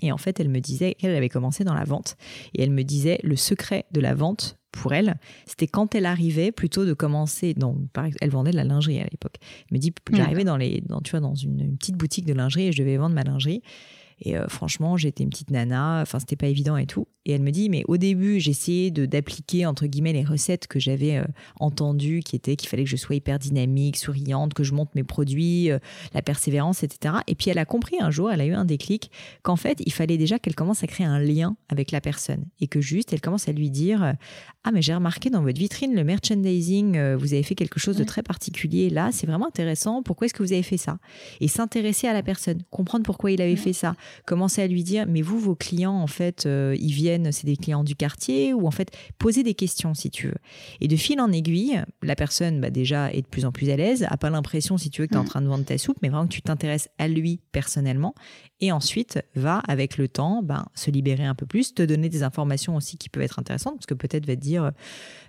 Et 0.02 0.11
en 0.11 0.19
fait, 0.19 0.40
elle 0.40 0.49
me 0.49 0.61
disait 0.61 0.95
qu'elle 0.95 1.14
avait 1.14 1.28
commencé 1.28 1.64
dans 1.64 1.75
la 1.75 1.85
vente. 1.85 2.16
Et 2.54 2.62
elle 2.62 2.73
me 2.73 2.83
disait 2.83 3.21
le 3.23 3.37
secret 3.37 3.85
de 3.93 4.00
la 4.00 4.14
vente 4.14 4.59
pour 4.73 4.93
elle, 4.93 5.14
c'était 5.47 5.69
quand 5.69 5.95
elle 5.95 6.04
arrivait 6.04 6.50
plutôt 6.50 6.85
de 6.85 6.93
commencer. 6.95 7.54
Donc, 7.54 7.78
elle 8.21 8.31
vendait 8.31 8.50
de 8.50 8.57
la 8.57 8.64
lingerie 8.64 8.99
à 8.99 9.04
l'époque. 9.04 9.37
Elle 9.40 9.76
me 9.76 9.78
dit, 9.78 9.95
j'arrivais 10.12 10.43
dans 10.43 10.57
les, 10.57 10.81
dans, 10.81 11.00
tu 11.00 11.12
vois, 11.12 11.21
dans 11.21 11.37
une, 11.37 11.61
une, 11.61 11.76
petite 11.78 11.97
boutique 11.97 12.26
de 12.26 12.33
lingerie 12.33 12.66
et 12.66 12.73
je 12.73 12.83
devais 12.83 12.97
vendre 12.97 13.14
ma 13.14 13.23
lingerie 13.23 13.62
Et 14.21 14.37
euh, 14.37 14.47
franchement, 14.49 14.97
j'étais 14.97 15.25
une 15.25 15.30
petite 15.30 15.50
nana, 15.50 16.00
enfin, 16.02 16.18
c'était 16.18 16.37
pas 16.37 16.47
évident 16.47 16.76
et 16.76 16.87
tout. 16.87 17.06
Et 17.26 17.33
elle 17.33 17.42
me 17.42 17.50
dit, 17.50 17.71
mais 17.71 17.85
au 17.88 17.97
début, 17.97 18.38
j'essayais 18.38 18.90
d'appliquer, 18.90 19.64
entre 19.64 19.87
guillemets, 19.87 20.12
les 20.12 20.25
recettes 20.25 20.66
que 20.66 20.78
j'avais 20.78 21.16
euh, 21.16 21.25
entendues, 21.59 22.21
qui 22.21 22.37
étaient 22.37 22.54
qu'il 22.56 22.68
fallait 22.68 22.85
que 22.85 22.90
je 22.90 22.97
sois 22.97 23.16
hyper 23.16 23.38
dynamique, 23.38 23.97
souriante, 23.97 24.52
que 24.52 24.62
je 24.62 24.75
monte 24.75 24.94
mes 24.94 25.04
produits, 25.04 25.71
euh, 25.71 25.78
la 26.12 26.21
persévérance, 26.21 26.83
etc. 26.83 27.16
Et 27.26 27.35
puis 27.35 27.50
elle 27.50 27.59
a 27.59 27.64
compris 27.64 27.97
un 28.00 28.11
jour, 28.11 28.30
elle 28.30 28.42
a 28.42 28.47
eu 28.47 28.52
un 28.52 28.66
déclic, 28.66 29.11
qu'en 29.42 29.56
fait, 29.56 29.83
il 29.87 29.92
fallait 29.92 30.18
déjà 30.18 30.38
qu'elle 30.38 30.54
commence 30.54 30.83
à 30.85 30.87
créer 30.87 31.06
un 31.06 31.18
lien 31.18 31.56
avec 31.71 31.92
la 31.92 32.00
personne. 32.00 32.44
Et 32.61 32.66
que 32.66 32.80
juste, 32.80 33.12
elle 33.12 33.21
commence 33.21 33.49
à 33.49 33.52
lui 33.52 33.71
dire, 33.71 34.14
ah, 34.64 34.73
mais 34.73 34.83
j'ai 34.83 34.94
remarqué 34.94 35.30
dans 35.30 35.42
votre 35.42 35.59
vitrine, 35.59 35.94
le 35.94 36.04
merchandising, 36.04 37.14
vous 37.14 37.33
avez 37.33 37.42
fait 37.42 37.54
quelque 37.54 37.80
chose 37.80 37.97
de 37.97 38.04
très 38.04 38.23
particulier 38.23 38.90
là, 38.90 39.11
c'est 39.12 39.26
vraiment 39.26 39.47
intéressant, 39.47 40.02
pourquoi 40.02 40.26
est-ce 40.26 40.35
que 40.35 40.42
vous 40.42 40.52
avez 40.52 40.62
fait 40.62 40.76
ça? 40.76 40.99
Et 41.40 41.49
s'intéresser 41.49 42.06
à 42.06 42.12
la 42.12 42.23
personne, 42.23 42.62
comprendre 42.71 43.04
pourquoi 43.04 43.30
il 43.30 43.40
avait 43.40 43.56
fait 43.56 43.73
ça, 43.73 43.94
commencer 44.26 44.62
à 44.62 44.66
lui 44.66 44.82
dire, 44.82 45.06
mais 45.08 45.23
vous, 45.23 45.38
vos 45.38 45.54
clients, 45.54 45.94
en 45.94 46.06
fait, 46.06 46.46
euh, 46.46 46.76
ils 46.78 46.92
viennent, 46.92 47.32
c'est 47.32 47.46
des 47.46 47.56
clients 47.56 47.84
du 47.84 47.94
quartier, 47.94 48.52
ou 48.52 48.66
en 48.66 48.70
fait, 48.70 48.90
poser 49.18 49.42
des 49.42 49.54
questions 49.54 49.94
si 49.94 50.11
tu 50.11 50.28
veux. 50.28 50.34
Et 50.80 50.88
de 50.88 50.96
fil 50.96 51.20
en 51.20 51.32
aiguille, 51.32 51.80
la 52.02 52.16
personne, 52.16 52.61
bah, 52.61 52.70
déjà, 52.70 53.12
est 53.12 53.23
de 53.23 53.26
plus 53.26 53.44
en 53.44 53.52
plus 53.52 53.70
à 53.70 53.76
l'aise, 53.76 54.06
a 54.08 54.16
pas 54.16 54.30
l'impression, 54.30 54.78
si 54.78 54.90
tu 54.90 55.02
veux, 55.02 55.06
que 55.06 55.12
tu 55.12 55.16
es 55.16 55.20
en 55.20 55.25
mm. 55.25 55.28
train 55.28 55.42
de 55.42 55.49
vendre 55.49 55.64
ta 55.64 55.78
soupe, 55.78 55.99
mais 56.02 56.08
vraiment 56.08 56.26
que 56.26 56.32
tu 56.32 56.42
t'intéresses 56.42 56.88
à 56.99 57.08
lui 57.08 57.40
personnellement, 57.52 58.14
et 58.61 58.73
ensuite 58.73 59.23
va, 59.34 59.62
avec 59.68 59.99
le 59.99 60.08
temps, 60.08 60.42
ben, 60.42 60.66
se 60.75 60.90
libérer 60.90 61.25
un 61.25 61.34
peu 61.34 61.46
plus, 61.46 61.75
te 61.75 61.82
donner 61.82 62.08
des 62.08 62.23
informations 62.23 62.76
aussi 62.76 62.96
qui 62.96 63.08
peuvent 63.08 63.23
être 63.23 63.38
intéressantes, 63.38 63.75
parce 63.75 63.87
que 63.87 63.94
peut-être 63.94 64.26
va 64.26 64.37
te 64.37 64.40
dire, 64.40 64.73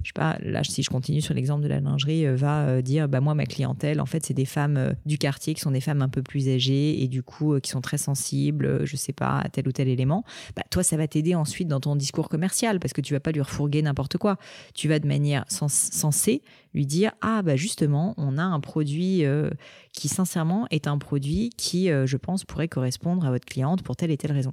je 0.03 0.09
sais 0.09 0.13
pas, 0.13 0.37
là, 0.41 0.63
si 0.63 0.83
je 0.83 0.89
continue 0.89 1.21
sur 1.21 1.33
l'exemple 1.33 1.63
de 1.63 1.67
la 1.67 1.79
lingerie, 1.79 2.25
euh, 2.25 2.35
va 2.35 2.67
euh, 2.67 2.81
dire, 2.81 3.07
bah, 3.07 3.21
moi, 3.21 3.35
ma 3.35 3.45
clientèle, 3.45 3.99
en 3.99 4.05
fait, 4.05 4.25
c'est 4.25 4.33
des 4.33 4.45
femmes 4.45 4.95
du 5.05 5.17
quartier 5.17 5.53
qui 5.53 5.61
sont 5.61 5.71
des 5.71 5.81
femmes 5.81 6.01
un 6.01 6.09
peu 6.09 6.21
plus 6.21 6.47
âgées 6.49 7.01
et 7.01 7.07
du 7.07 7.23
coup, 7.23 7.59
qui 7.59 7.71
sont 7.71 7.81
très 7.81 7.97
sensibles, 7.97 8.64
je 8.83 8.95
sais 8.95 9.13
pas, 9.13 9.43
tel 9.51 9.67
ou 9.67 9.71
tel 9.71 9.87
élément, 9.87 10.23
bah, 10.55 10.63
toi, 10.69 10.83
ça 10.83 10.97
va 10.97 11.07
t'aider 11.07 11.35
ensuite 11.35 11.67
dans 11.67 11.79
ton 11.79 11.95
discours 11.95 12.29
commercial 12.29 12.79
parce 12.79 12.93
que 12.93 13.01
tu 13.01 13.13
vas 13.13 13.19
pas 13.19 13.31
lui 13.31 13.41
refourguer 13.41 13.81
n'importe 13.81 14.17
quoi. 14.17 14.37
Tu 14.73 14.87
vas 14.87 14.99
de 14.99 15.07
manière 15.07 15.45
sensée 15.49 16.41
lui 16.75 16.85
dire 16.85 17.13
ah 17.21 17.41
bah 17.41 17.55
justement 17.55 18.13
on 18.17 18.37
a 18.37 18.43
un 18.43 18.59
produit 18.59 19.25
euh, 19.25 19.49
qui 19.93 20.09
sincèrement 20.09 20.67
est 20.69 20.87
un 20.87 20.97
produit 20.97 21.49
qui 21.57 21.89
euh, 21.89 22.05
je 22.05 22.17
pense 22.17 22.43
pourrait 22.43 22.67
correspondre 22.67 23.25
à 23.25 23.31
votre 23.31 23.45
cliente 23.45 23.81
pour 23.81 23.95
telle 23.95 24.11
et 24.11 24.17
telle 24.17 24.33
raison 24.33 24.51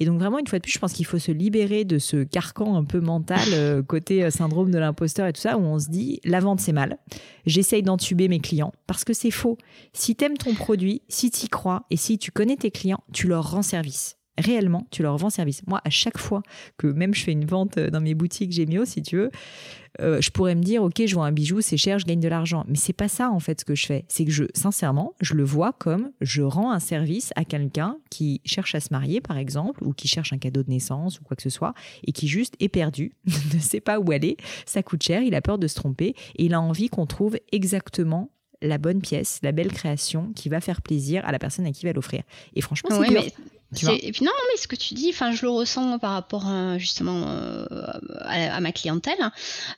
et 0.00 0.06
donc 0.06 0.18
vraiment 0.18 0.38
une 0.38 0.46
fois 0.46 0.58
de 0.58 0.62
plus 0.62 0.72
je 0.72 0.78
pense 0.78 0.94
qu'il 0.94 1.06
faut 1.06 1.18
se 1.18 1.30
libérer 1.30 1.84
de 1.84 1.98
ce 1.98 2.24
carcan 2.24 2.74
un 2.76 2.84
peu 2.84 3.00
mental 3.00 3.46
euh, 3.52 3.82
côté 3.82 4.30
syndrome 4.30 4.70
de 4.70 4.78
l'imposteur 4.78 5.26
et 5.26 5.32
tout 5.32 5.42
ça 5.42 5.58
où 5.58 5.62
on 5.62 5.78
se 5.78 5.90
dit 5.90 6.20
la 6.24 6.40
vente 6.40 6.60
c'est 6.60 6.72
mal. 6.72 6.96
J'essaye 7.44 7.82
d'entuber 7.82 8.28
mes 8.28 8.40
clients 8.40 8.72
parce 8.86 9.04
que 9.04 9.12
c'est 9.12 9.30
faux. 9.30 9.58
Si 9.92 10.16
tu 10.16 10.24
aimes 10.24 10.38
ton 10.38 10.54
produit 10.54 11.02
si 11.08 11.30
tu 11.30 11.46
y 11.46 11.48
crois 11.48 11.84
et 11.90 11.96
si 11.96 12.18
tu 12.18 12.30
connais 12.30 12.56
tes 12.56 12.70
clients 12.70 13.04
tu 13.12 13.28
leur 13.28 13.50
rends 13.50 13.62
service 13.62 14.16
réellement, 14.42 14.86
tu 14.90 15.02
leur 15.02 15.16
vends 15.16 15.30
service. 15.30 15.62
Moi, 15.66 15.80
à 15.84 15.90
chaque 15.90 16.18
fois 16.18 16.42
que 16.76 16.86
même 16.86 17.14
je 17.14 17.22
fais 17.22 17.32
une 17.32 17.46
vente 17.46 17.78
euh, 17.78 17.90
dans 17.90 18.00
mes 18.00 18.14
boutiques 18.14 18.52
Gémio, 18.52 18.84
si 18.84 19.02
tu 19.02 19.16
veux, 19.16 19.30
euh, 20.00 20.20
je 20.20 20.30
pourrais 20.30 20.54
me 20.54 20.62
dire, 20.62 20.82
ok, 20.82 21.02
je 21.04 21.14
vends 21.14 21.22
un 21.22 21.32
bijou, 21.32 21.60
c'est 21.60 21.76
cher, 21.76 21.98
je 21.98 22.06
gagne 22.06 22.20
de 22.20 22.28
l'argent. 22.28 22.64
Mais 22.68 22.76
c'est 22.76 22.92
pas 22.92 23.08
ça 23.08 23.30
en 23.30 23.40
fait 23.40 23.60
ce 23.60 23.64
que 23.64 23.74
je 23.74 23.86
fais. 23.86 24.04
C'est 24.08 24.24
que 24.24 24.30
je, 24.30 24.44
sincèrement, 24.54 25.14
je 25.20 25.34
le 25.34 25.44
vois 25.44 25.72
comme 25.72 26.10
je 26.20 26.42
rends 26.42 26.72
un 26.72 26.80
service 26.80 27.32
à 27.36 27.44
quelqu'un 27.44 27.98
qui 28.10 28.40
cherche 28.44 28.74
à 28.74 28.80
se 28.80 28.88
marier, 28.90 29.20
par 29.20 29.36
exemple, 29.36 29.84
ou 29.84 29.92
qui 29.92 30.08
cherche 30.08 30.32
un 30.32 30.38
cadeau 30.38 30.62
de 30.62 30.70
naissance 30.70 31.20
ou 31.20 31.24
quoi 31.24 31.36
que 31.36 31.42
ce 31.42 31.50
soit, 31.50 31.74
et 32.04 32.12
qui 32.12 32.28
juste 32.28 32.54
est 32.60 32.68
perdu, 32.68 33.12
ne 33.54 33.60
sait 33.60 33.80
pas 33.80 33.98
où 33.98 34.10
aller, 34.12 34.36
ça 34.66 34.82
coûte 34.82 35.02
cher, 35.02 35.22
il 35.22 35.34
a 35.34 35.42
peur 35.42 35.58
de 35.58 35.66
se 35.66 35.74
tromper, 35.74 36.14
et 36.36 36.44
il 36.44 36.54
a 36.54 36.60
envie 36.60 36.88
qu'on 36.88 37.06
trouve 37.06 37.36
exactement 37.52 38.30
la 38.62 38.78
bonne 38.78 39.00
pièce, 39.00 39.40
la 39.42 39.52
belle 39.52 39.72
création 39.72 40.32
qui 40.34 40.48
va 40.48 40.60
faire 40.60 40.82
plaisir 40.82 41.24
à 41.26 41.32
la 41.32 41.38
personne 41.38 41.66
à 41.66 41.72
qui 41.72 41.84
va 41.84 41.92
l'offrir. 41.92 42.22
Et 42.54 42.60
franchement, 42.60 42.90
c'est 43.02 43.08
dur 43.08 43.24
et 43.80 44.12
puis 44.12 44.24
non, 44.24 44.32
mais 44.50 44.60
ce 44.60 44.68
que 44.68 44.76
tu 44.76 44.94
dis, 44.94 45.10
enfin, 45.10 45.32
je 45.32 45.42
le 45.42 45.50
ressens 45.50 45.98
par 45.98 46.12
rapport 46.12 46.48
euh, 46.48 46.78
justement 46.78 47.26
euh, 47.28 47.66
à, 48.20 48.60
ma 48.60 48.72
clientèle, 48.72 49.18
hein. 49.20 49.32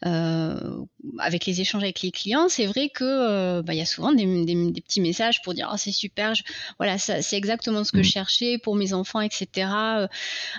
euh, 0.06 0.84
avec 1.18 1.46
les 1.46 1.60
échanges 1.60 1.82
avec 1.82 2.02
les 2.02 2.10
clients. 2.10 2.48
C'est 2.48 2.66
vrai 2.66 2.88
que 2.88 3.60
bah, 3.60 3.72
il 3.72 3.78
y 3.78 3.82
a 3.82 3.86
souvent 3.86 4.12
des, 4.12 4.24
petits 4.80 5.00
messages 5.00 5.42
pour 5.42 5.54
dire 5.54 5.70
oh, 5.72 5.76
c'est 5.76 5.92
super, 5.92 6.32
voilà, 6.78 6.98
c'est 6.98 7.36
exactement 7.36 7.84
ce 7.84 7.92
que 7.92 8.02
je 8.02 8.08
mm. 8.08 8.12
cherchais 8.12 8.58
pour 8.58 8.74
mes 8.74 8.92
enfants, 8.92 9.20
etc. 9.20 9.68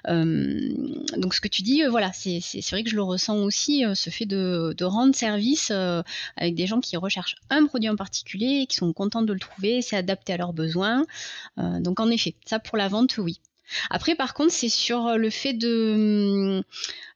donc 0.05 1.33
ce 1.33 1.41
que 1.41 1.47
tu 1.47 1.61
dis, 1.61 1.83
voilà, 1.89 2.11
c'est 2.13 2.41
vrai 2.71 2.83
que 2.83 2.89
je 2.89 2.95
le 2.95 3.03
ressens 3.03 3.37
aussi, 3.39 3.83
ce 3.93 4.09
fait 4.09 4.25
de, 4.25 4.73
de 4.77 4.85
rendre 4.85 5.13
service 5.15 5.71
avec 6.37 6.55
des 6.55 6.67
gens 6.67 6.79
qui 6.79 6.95
recherchent 6.97 7.35
un 7.49 7.65
produit 7.65 7.89
en 7.89 7.95
particulier, 7.95 8.65
qui 8.67 8.77
sont 8.77 8.93
contents 8.93 9.23
de 9.23 9.33
le 9.33 9.39
trouver, 9.39 9.81
c'est 9.81 9.97
adapté 9.97 10.33
à 10.33 10.37
leurs 10.37 10.53
besoins. 10.53 11.05
donc 11.57 11.99
en 11.99 12.09
effet, 12.09 12.35
ça 12.45 12.59
pour 12.59 12.77
la 12.77 12.87
vente 12.87 13.17
oui. 13.25 13.41
Après, 13.89 14.15
par 14.15 14.33
contre, 14.33 14.51
c'est 14.51 14.69
sur 14.69 15.07
euh, 15.07 15.17
le 15.17 15.29
fait 15.29 15.53
de, 15.53 16.63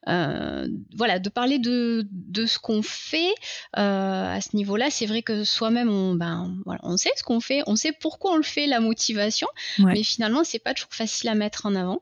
euh, 0.08 0.68
voilà, 0.96 1.20
de 1.20 1.30
parler 1.30 1.60
de, 1.60 2.06
ce 2.46 2.60
qu'on 2.60 2.82
fait 2.82 3.34
euh, 3.78 4.36
à 4.36 4.42
ce 4.42 4.56
niveau-là. 4.56 4.90
C'est 4.90 5.06
vrai 5.06 5.22
que 5.22 5.44
soi-même, 5.44 5.90
on, 5.90 6.16
ben, 6.16 6.56
on 6.84 6.98
sait 6.98 7.12
ce 7.16 7.24
qu'on 7.24 7.40
fait, 7.40 7.62
on 7.68 7.76
sait 7.76 7.92
pourquoi 7.92 8.34
on 8.34 8.38
le 8.38 8.44
fait, 8.44 8.68
la 8.68 8.80
motivation, 8.80 9.48
mais 9.78 10.04
finalement, 10.04 10.44
c'est 10.44 10.60
pas 10.60 10.74
toujours 10.74 10.94
facile 10.94 11.30
à 11.30 11.36
mettre 11.36 11.66
en 11.66 11.76
avant. 11.76 12.02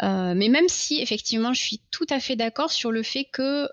mais 0.00 0.48
même 0.48 0.68
si, 0.68 1.00
effectivement, 1.00 1.52
je 1.52 1.60
suis 1.60 1.80
tout 1.90 2.06
à 2.10 2.20
fait 2.20 2.36
d'accord 2.36 2.72
sur 2.72 2.90
le 2.90 3.02
fait 3.02 3.24
que, 3.24 3.68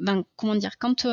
ben, 0.00 0.24
comment 0.36 0.54
dire, 0.54 0.78
quand 0.78 1.06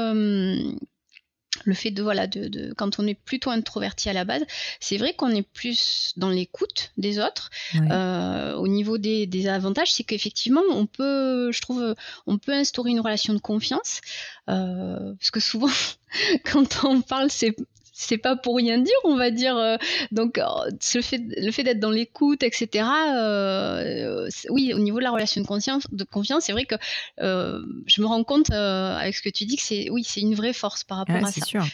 le 1.67 1.73
fait 1.73 1.91
de 1.91 2.01
voilà 2.01 2.27
de, 2.27 2.73
quand 2.77 2.97
on 2.99 3.05
est 3.05 3.13
plutôt 3.13 3.49
introverti 3.49 4.09
à 4.09 4.13
la 4.13 4.23
base 4.23 4.43
c'est 4.79 4.97
vrai 4.97 5.13
qu'on 5.13 5.29
est 5.29 5.47
plus 5.47 6.13
dans 6.15 6.29
l'écoute 6.29 6.91
des 6.97 7.19
autres. 7.19 7.49
Euh, 7.75 8.55
au 8.55 8.67
niveau 8.67 8.97
des, 8.97 9.47
avantages 9.47 9.91
c'est 9.93 10.03
qu'effectivement 10.03 10.61
on 10.71 10.85
peut 10.85 11.51
je 11.51 11.61
trouve 11.61 11.95
on 12.25 12.37
peut 12.37 12.53
instaurer 12.53 12.91
une 12.91 13.01
relation 13.01 13.33
de 13.33 13.39
confiance 13.39 14.01
euh, 14.49 15.13
parce 15.19 15.31
que 15.31 15.39
souvent 15.39 15.69
quand 16.51 16.85
on 16.85 17.01
parle 17.01 17.29
c'est 17.29 17.55
c'est 17.99 18.19
pas 18.19 18.35
pour 18.35 18.55
rien 18.57 18.77
dire, 18.77 18.93
on 19.03 19.17
va 19.17 19.31
dire. 19.31 19.57
Euh, 19.57 19.75
donc, 20.11 20.39
le 20.39 21.01
fait, 21.01 21.21
le 21.35 21.51
fait 21.51 21.63
d'être 21.63 21.79
dans 21.79 21.89
l'écoute, 21.89 22.43
etc. 22.43 22.87
Euh, 23.15 24.29
oui, 24.49 24.71
au 24.73 24.79
niveau 24.79 24.99
de 24.99 25.03
la 25.03 25.11
relation 25.11 25.41
de 25.41 25.47
confiance, 25.47 25.87
de 25.91 26.03
confiance, 26.03 26.43
c'est 26.45 26.51
vrai 26.51 26.65
que 26.65 26.75
euh, 27.21 27.59
je 27.87 28.01
me 28.01 28.07
rends 28.07 28.23
compte 28.23 28.51
avec 28.51 29.15
ce 29.15 29.21
que 29.21 29.29
tu 29.29 29.45
dis 29.45 29.55
que 29.55 29.63
c'est, 29.63 29.89
oui, 29.89 30.03
c'est 30.03 30.21
une 30.21 30.35
vraie 30.35 30.53
force 30.53 30.83
par 30.83 30.99
rapport 30.99 31.15
à 31.15 31.31
ça. 31.31 31.43
Sûr. 31.43 31.65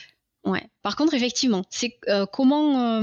Ouais. 0.45 0.63
Par 0.81 0.95
contre, 0.95 1.13
effectivement, 1.13 1.63
c'est 1.69 1.97
comment. 2.31 2.99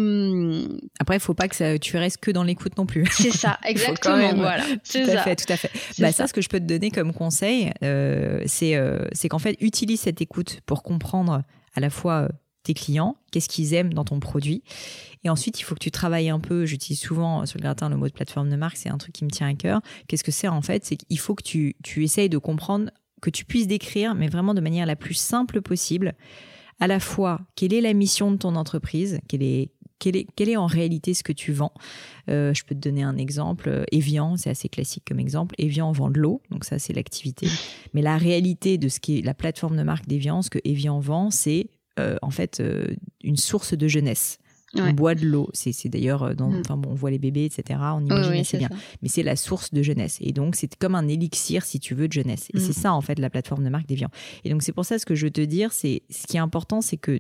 Après, 0.99 1.17
il 1.17 1.21
faut 1.21 1.35
pas 1.35 1.49
que 1.49 1.57
ça, 1.57 1.79
tu 1.79 1.99
restes 1.99 2.19
que 2.19 2.31
dans 2.31 2.43
l'écoute 2.43 2.77
non 2.79 2.87
plus. 2.87 3.07
C'est 3.13 3.33
ça, 3.33 3.59
exactement. 3.67 4.35
voilà. 4.35 4.65
Tout 4.65 4.99
à 4.99 5.23
fait, 5.23 5.37
tout 5.37 5.53
à 5.53 5.57
fait. 5.57 5.71
Bah, 5.99 6.11
ça. 6.13 6.27
ce 6.27 6.33
que 6.33 6.41
je 6.41 6.49
peux 6.49 6.61
te 6.61 6.65
donner 6.65 6.91
comme 6.91 7.13
conseil, 7.13 7.71
c'est 8.47 8.81
c'est 9.13 9.29
qu'en 9.29 9.39
fait, 9.39 9.57
utilise 9.61 10.01
cette 10.01 10.23
écoute 10.23 10.61
pour 10.65 10.83
comprendre 10.83 11.43
à 11.75 11.81
la 11.81 11.91
fois 11.91 12.29
tes 12.63 12.75
clients, 12.75 13.17
qu'est-ce 13.31 13.49
qu'ils 13.49 13.75
aiment 13.75 13.95
dans 13.95 14.05
ton 14.05 14.21
produit. 14.21 14.63
Et 15.25 15.31
ensuite, 15.31 15.61
il 15.61 15.63
faut 15.65 15.75
que 15.75 15.81
tu 15.81 15.91
travailles 15.91 16.31
un 16.31 16.41
peu. 16.41 16.67
J'utilise 16.67 17.01
souvent 17.01 17.45
sur 17.47 17.59
le 17.59 17.63
gratin 17.63 17.89
le 17.89 17.97
mot 17.97 18.07
de 18.07 18.13
plateforme 18.13 18.51
de 18.51 18.57
marque, 18.57 18.77
c'est 18.77 18.89
un 18.89 18.99
truc 18.99 19.13
qui 19.13 19.25
me 19.25 19.31
tient 19.31 19.49
à 19.49 19.55
cœur. 19.55 19.81
Qu'est-ce 20.09 20.25
que 20.25 20.33
c'est 20.33 20.49
en 20.49 20.63
fait? 20.63 20.85
C'est 20.85 20.97
qu'il 20.97 21.19
faut 21.19 21.35
que 21.35 21.43
tu, 21.43 21.77
tu 21.83 22.05
essayes 22.05 22.29
de 22.29 22.39
comprendre, 22.39 22.91
que 23.21 23.31
tu 23.31 23.45
puisses 23.45 23.67
décrire, 23.67 24.15
mais 24.15 24.29
vraiment 24.29 24.55
de 24.55 24.61
manière 24.61 24.87
la 24.87 24.97
plus 24.97 25.15
simple 25.15 25.61
possible, 25.63 26.15
à 26.81 26.87
la 26.87 27.01
fois 27.01 27.41
quelle 27.55 27.75
est 27.75 27.81
la 27.81 27.93
mission 27.93 28.31
de 28.31 28.37
ton 28.37 28.57
entreprise, 28.57 29.21
quelle 29.29 29.43
est, 29.43 29.71
quel 29.99 30.17
est, 30.17 30.41
est 30.41 30.57
en 30.57 30.67
réalité 30.67 31.13
ce 31.13 31.23
que 31.23 31.33
tu 31.33 31.53
vends 31.53 31.75
euh, 32.31 32.55
Je 32.55 32.65
peux 32.65 32.75
te 32.75 32.81
donner 32.81 33.03
un 33.03 33.19
exemple. 33.19 33.85
Evian, 33.93 34.39
c'est 34.39 34.49
assez 34.49 34.71
classique 34.71 35.05
comme 35.07 35.21
exemple. 35.21 35.55
Evian 35.59 35.93
vend 35.93 36.11
de 36.11 36.19
l'eau, 36.19 36.41
donc 36.51 36.65
ça 36.65 36.79
c'est 36.79 36.95
l'activité. 36.95 37.47
Mais 37.93 38.01
la 38.01 38.17
réalité 38.17 38.79
de 38.79 38.89
ce 38.89 38.99
qui 38.99 39.19
est 39.19 39.23
la 39.23 39.35
plateforme 39.35 39.77
de 39.77 39.83
marque 39.83 40.07
d'Evian, 40.07 40.41
ce 40.41 40.49
que 40.49 40.59
Evian 40.65 40.99
vend, 41.01 41.31
c'est 41.31 41.69
euh, 42.01 42.17
en 42.23 42.31
fait 42.31 42.61
euh, 42.61 42.87
une 43.23 43.37
source 43.37 43.77
de 43.77 43.89
jeunesse. 43.89 44.39
On 44.77 44.93
boit 44.93 45.15
de 45.15 45.27
l'eau. 45.27 45.51
C'est 45.53 45.89
d'ailleurs, 45.89 46.23
euh, 46.23 46.35
mm. 46.35 46.61
enfin 46.61 46.77
bon, 46.77 46.91
on 46.91 46.95
voit 46.95 47.11
les 47.11 47.19
bébés, 47.19 47.45
etc. 47.45 47.81
On 47.95 48.05
imagine 48.05 48.45
c'est 48.45 48.59
bien. 48.59 48.69
Mais 49.03 49.09
c'est 49.09 49.23
la 49.23 49.37
source 49.37 49.73
de 49.75 49.83
jeunesse. 49.83 50.19
Et 50.21 50.33
donc, 50.33 50.55
c'est 50.55 50.77
comme 50.77 50.95
un 50.95 51.09
élixir, 51.09 51.65
si 51.65 51.81
tu 51.81 51.95
veux, 51.95 52.07
de 52.07 52.13
jeunesse. 52.13 52.49
Et 52.55 52.59
mm. 52.59 52.61
c'est 52.61 52.73
ça, 52.73 52.93
en 52.93 53.01
fait, 53.01 53.19
la 53.19 53.31
plateforme 53.31 53.65
de 53.65 53.69
marque 53.69 53.87
d'Evian. 53.87 54.11
Et 54.45 54.51
donc, 54.51 54.63
c'est 54.63 54.73
pour 54.73 54.85
ça, 54.85 54.99
ce 54.99 55.07
que 55.07 55.15
je 55.15 55.27
veux 55.27 55.33
te 55.33 55.41
dire, 55.41 55.73
c'est 55.73 56.03
ce 56.09 56.27
qui 56.27 56.37
est 56.37 56.41
important, 56.41 56.81
c'est 56.83 56.97
que 56.97 57.19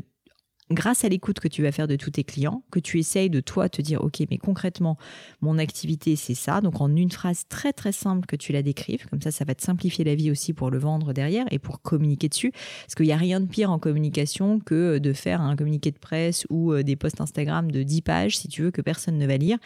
grâce 0.70 1.04
à 1.04 1.08
l'écoute 1.08 1.40
que 1.40 1.48
tu 1.48 1.62
vas 1.62 1.72
faire 1.72 1.88
de 1.88 1.96
tous 1.96 2.10
tes 2.10 2.24
clients, 2.24 2.62
que 2.70 2.78
tu 2.78 2.98
essayes 2.98 3.30
de 3.30 3.40
toi 3.40 3.68
te 3.68 3.82
dire, 3.82 4.02
OK, 4.02 4.22
mais 4.30 4.38
concrètement, 4.38 4.96
mon 5.40 5.58
activité, 5.58 6.16
c'est 6.16 6.34
ça. 6.34 6.60
Donc, 6.60 6.80
en 6.80 6.94
une 6.94 7.10
phrase 7.10 7.44
très, 7.48 7.72
très 7.72 7.92
simple 7.92 8.26
que 8.26 8.36
tu 8.36 8.52
la 8.52 8.62
décrives. 8.62 9.06
Comme 9.08 9.20
ça, 9.20 9.30
ça 9.30 9.44
va 9.44 9.54
te 9.54 9.62
simplifier 9.62 10.04
la 10.04 10.14
vie 10.14 10.30
aussi 10.30 10.52
pour 10.52 10.70
le 10.70 10.78
vendre 10.78 11.12
derrière 11.12 11.46
et 11.50 11.58
pour 11.58 11.82
communiquer 11.82 12.28
dessus. 12.28 12.52
Parce 12.52 12.94
qu'il 12.94 13.06
n'y 13.06 13.12
a 13.12 13.16
rien 13.16 13.40
de 13.40 13.46
pire 13.46 13.70
en 13.70 13.78
communication 13.78 14.60
que 14.60 14.98
de 14.98 15.12
faire 15.12 15.40
un 15.40 15.56
communiqué 15.56 15.90
de 15.90 15.98
presse 15.98 16.46
ou 16.50 16.72
euh, 16.72 16.82
des 16.82 16.96
posts 16.96 17.20
Instagram 17.20 17.70
de 17.70 17.82
10 17.82 18.02
pages, 18.02 18.38
si 18.38 18.48
tu 18.48 18.62
veux, 18.62 18.70
que 18.70 18.82
personne 18.82 19.18
ne 19.18 19.26
va 19.26 19.36
lire 19.36 19.58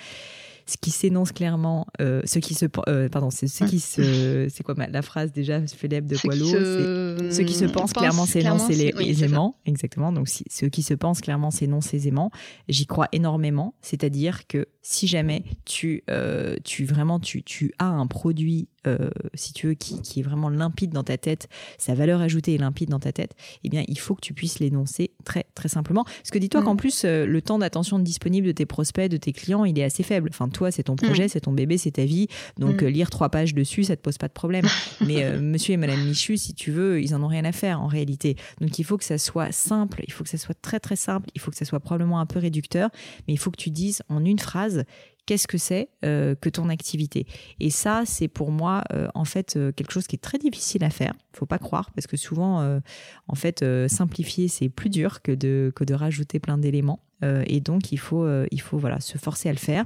ce 0.67 0.77
qui 0.79 0.91
s'énonce 0.91 1.33
clairement, 1.33 1.87
euh, 2.01 2.23
ce 2.25 2.39
qui 2.39 2.55
se, 2.55 2.67
euh, 2.89 3.09
pardon, 3.09 3.31
c'est 3.31 3.49
ce 3.49 3.65
qui 3.65 3.81
se, 3.81 4.49
c'est 4.51 4.63
quoi 4.63 4.75
la 4.89 5.03
phrase 5.03 5.33
déjà 5.33 5.61
Philippe 5.67 6.07
de 6.07 6.17
Boileau 6.25 6.47
Se... 6.47 7.29
Ce 7.31 7.43
qui 7.43 7.55
se 7.55 7.67
pense, 7.67 7.93
clairement 7.93 8.27
s'énonce 8.27 8.71
aisément, 8.71 9.59
exactement. 9.67 10.13
Donc 10.13 10.29
si, 10.29 10.45
ce 10.51 10.67
qui 10.67 10.83
se 10.83 10.95
pense 10.95 11.21
clairement 11.21 11.51
s'énonce 11.51 11.93
aisément. 11.93 12.31
J'y 12.69 12.87
crois 12.87 13.09
énormément, 13.13 13.75
c'est-à-dire 13.83 14.47
que 14.47 14.67
si 14.83 15.07
jamais 15.07 15.45
tu, 15.65 16.03
euh, 16.11 16.57
tu 16.65 16.85
vraiment 16.85 17.21
tu, 17.21 17.43
tu 17.43 17.73
as 17.79 17.87
un 17.87 18.07
produit 18.07 18.69
euh, 18.87 19.11
si 19.35 19.53
tu 19.53 19.69
veux, 19.69 19.75
qui, 19.75 20.01
qui, 20.03 20.21
est 20.21 20.23
vraiment 20.23 20.49
limpide 20.49 20.91
dans 20.91 21.05
ta 21.05 21.17
tête, 21.17 21.49
sa 21.79 21.95
valeur 21.95 22.21
ajoutée 22.21 22.55
est 22.55 22.59
limpide 22.59 22.91
dans 22.91 22.99
ta 22.99 23.13
tête, 23.13 23.35
eh 23.63 23.69
bien, 23.69 23.85
il 23.89 23.99
faut 23.99 24.15
que 24.15 24.21
tu 24.21 24.35
puisses 24.35 24.59
l'énoncer 24.59 25.11
très, 25.25 25.47
très 25.55 25.69
simplement. 25.69 26.05
Parce 26.05 26.31
que 26.31 26.39
dis-toi 26.39 26.61
mm. 26.61 26.65
qu'en 26.65 26.77
plus, 26.77 27.05
euh, 27.05 27.27
le 27.27 27.43
temps 27.43 27.59
d'attention 27.59 27.99
disponible 27.99 28.47
de 28.47 28.53
tes 28.53 28.67
prospects, 28.67 29.11
de 29.11 29.17
tes 29.17 29.33
clients, 29.33 29.65
il 29.65 29.79
est 29.79 29.85
assez 29.85 30.03
faible. 30.03 30.29
Enfin, 30.31 30.49
toi, 30.49 30.71
c'est 30.71 30.85
ton 30.85 30.97
projet, 30.97 31.27
mm. 31.27 31.29
c'est 31.29 31.41
ton 31.41 31.53
bébé, 31.53 31.79
c'est 31.79 31.93
ta 31.93 32.05
vie. 32.05 32.29
Donc, 32.59 32.83
mm. 32.83 32.87
euh, 32.87 32.91
lire 32.91 33.11
trois 33.11 33.29
pages 33.29 33.55
dessus, 33.55 33.85
ça 33.85 33.97
te 33.97 34.03
pose 34.03 34.19
pas 34.19 34.29
de 34.29 34.33
problème. 34.33 34.67
Mais 35.07 35.39
monsieur 35.39 35.75
et 35.75 35.77
madame 35.77 36.03
Michu, 36.05 36.37
si 36.37 36.55
tu 36.55 36.71
veux, 36.71 37.03
ils 37.03 37.15
en 37.15 37.23
ont 37.23 37.29
rien 37.29 37.45
à 37.45 37.53
faire 37.53 37.81
en 37.81 37.87
réalité. 37.87 38.37
Donc, 38.61 38.79
il 38.79 38.85
faut 38.85 38.97
que 38.97 39.05
ça 39.05 39.19
soit 39.19 39.53
simple, 39.53 40.03
il 40.07 40.13
faut 40.13 40.25
que 40.25 40.31
ça 40.31 40.39
soit 40.39 40.61
très, 40.61 40.81
très 40.81 40.97
simple, 40.97 41.29
il 41.35 41.41
faut 41.41 41.51
que 41.51 41.57
ça 41.57 41.65
soit 41.65 41.81
probablement 41.81 42.21
un 42.21 42.27
peu 42.27 42.39
réducteur, 42.39 42.91
mais 43.27 43.35
il 43.35 43.39
faut 43.39 43.51
que 43.51 43.57
tu 43.57 43.71
dises 43.71 44.03
en 44.09 44.25
une 44.25 44.39
phrase 44.39 44.85
qu'est-ce 45.27 45.47
que 45.47 45.59
c'est 45.59 45.89
euh, 46.05 46.35
que 46.35 46.49
ton 46.49 46.69
activité. 46.69 47.27
Et 47.61 47.71
ça, 47.71 48.03
c'est 48.07 48.29
pour 48.29 48.51
moi, 48.51 48.85
euh, 48.93 49.09
en 49.15 49.25
fait, 49.25 49.57
euh, 49.57 49.73
quelque 49.73 49.93
chose 49.93 50.07
qui 50.07 50.17
est 50.17 50.23
très 50.23 50.39
difficile 50.39 50.85
à 50.85 50.91
faire. 50.91 51.15
Faut 51.33 51.47
pas 51.47 51.59
croire, 51.59 51.91
parce 51.93 52.07
que 52.07 52.17
souvent, 52.17 52.81
en 53.27 53.35
fait, 53.35 53.65
simplifier, 53.89 54.49
c'est 54.49 54.69
plus 54.69 54.89
dur 54.89 55.21
que 55.23 55.33
de, 55.33 55.73
que 55.75 55.85
de 55.85 55.95
rajouter 55.95 56.39
plein 56.39 56.59
d'éléments. 56.59 57.01
et 57.47 57.61
donc, 57.61 57.91
il 57.91 57.99
faut, 57.99 58.27
il 58.51 58.61
faut 58.61 58.79
voilà, 58.79 59.01
se 59.01 59.19
forcer 59.19 59.49
à 59.49 59.53
le 59.53 59.59
faire. 59.59 59.85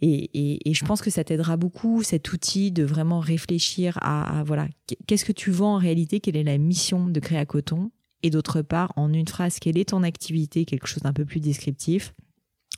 Et, 0.00 0.68
et, 0.68 0.74
je 0.74 0.84
pense 0.84 1.00
que 1.00 1.10
ça 1.10 1.24
t'aidera 1.24 1.56
beaucoup, 1.56 2.02
cet 2.02 2.32
outil, 2.32 2.70
de 2.70 2.84
vraiment 2.84 3.20
réfléchir 3.20 3.98
à, 4.02 4.40
à 4.40 4.44
voilà, 4.44 4.68
qu'est-ce 5.06 5.24
que 5.24 5.32
tu 5.32 5.50
vends 5.50 5.76
en 5.76 5.78
réalité, 5.78 6.20
quelle 6.20 6.36
est 6.36 6.44
la 6.44 6.58
mission 6.58 7.08
de 7.08 7.20
Créa 7.20 7.46
Coton, 7.46 7.90
et 8.22 8.30
d'autre 8.30 8.62
part, 8.62 8.92
en 8.96 9.12
une 9.12 9.26
phrase, 9.26 9.58
quelle 9.58 9.78
est 9.78 9.88
ton 9.88 10.02
activité, 10.02 10.66
quelque 10.66 10.86
chose 10.86 11.02
d'un 11.02 11.14
peu 11.14 11.24
plus 11.24 11.40
descriptif 11.40 12.14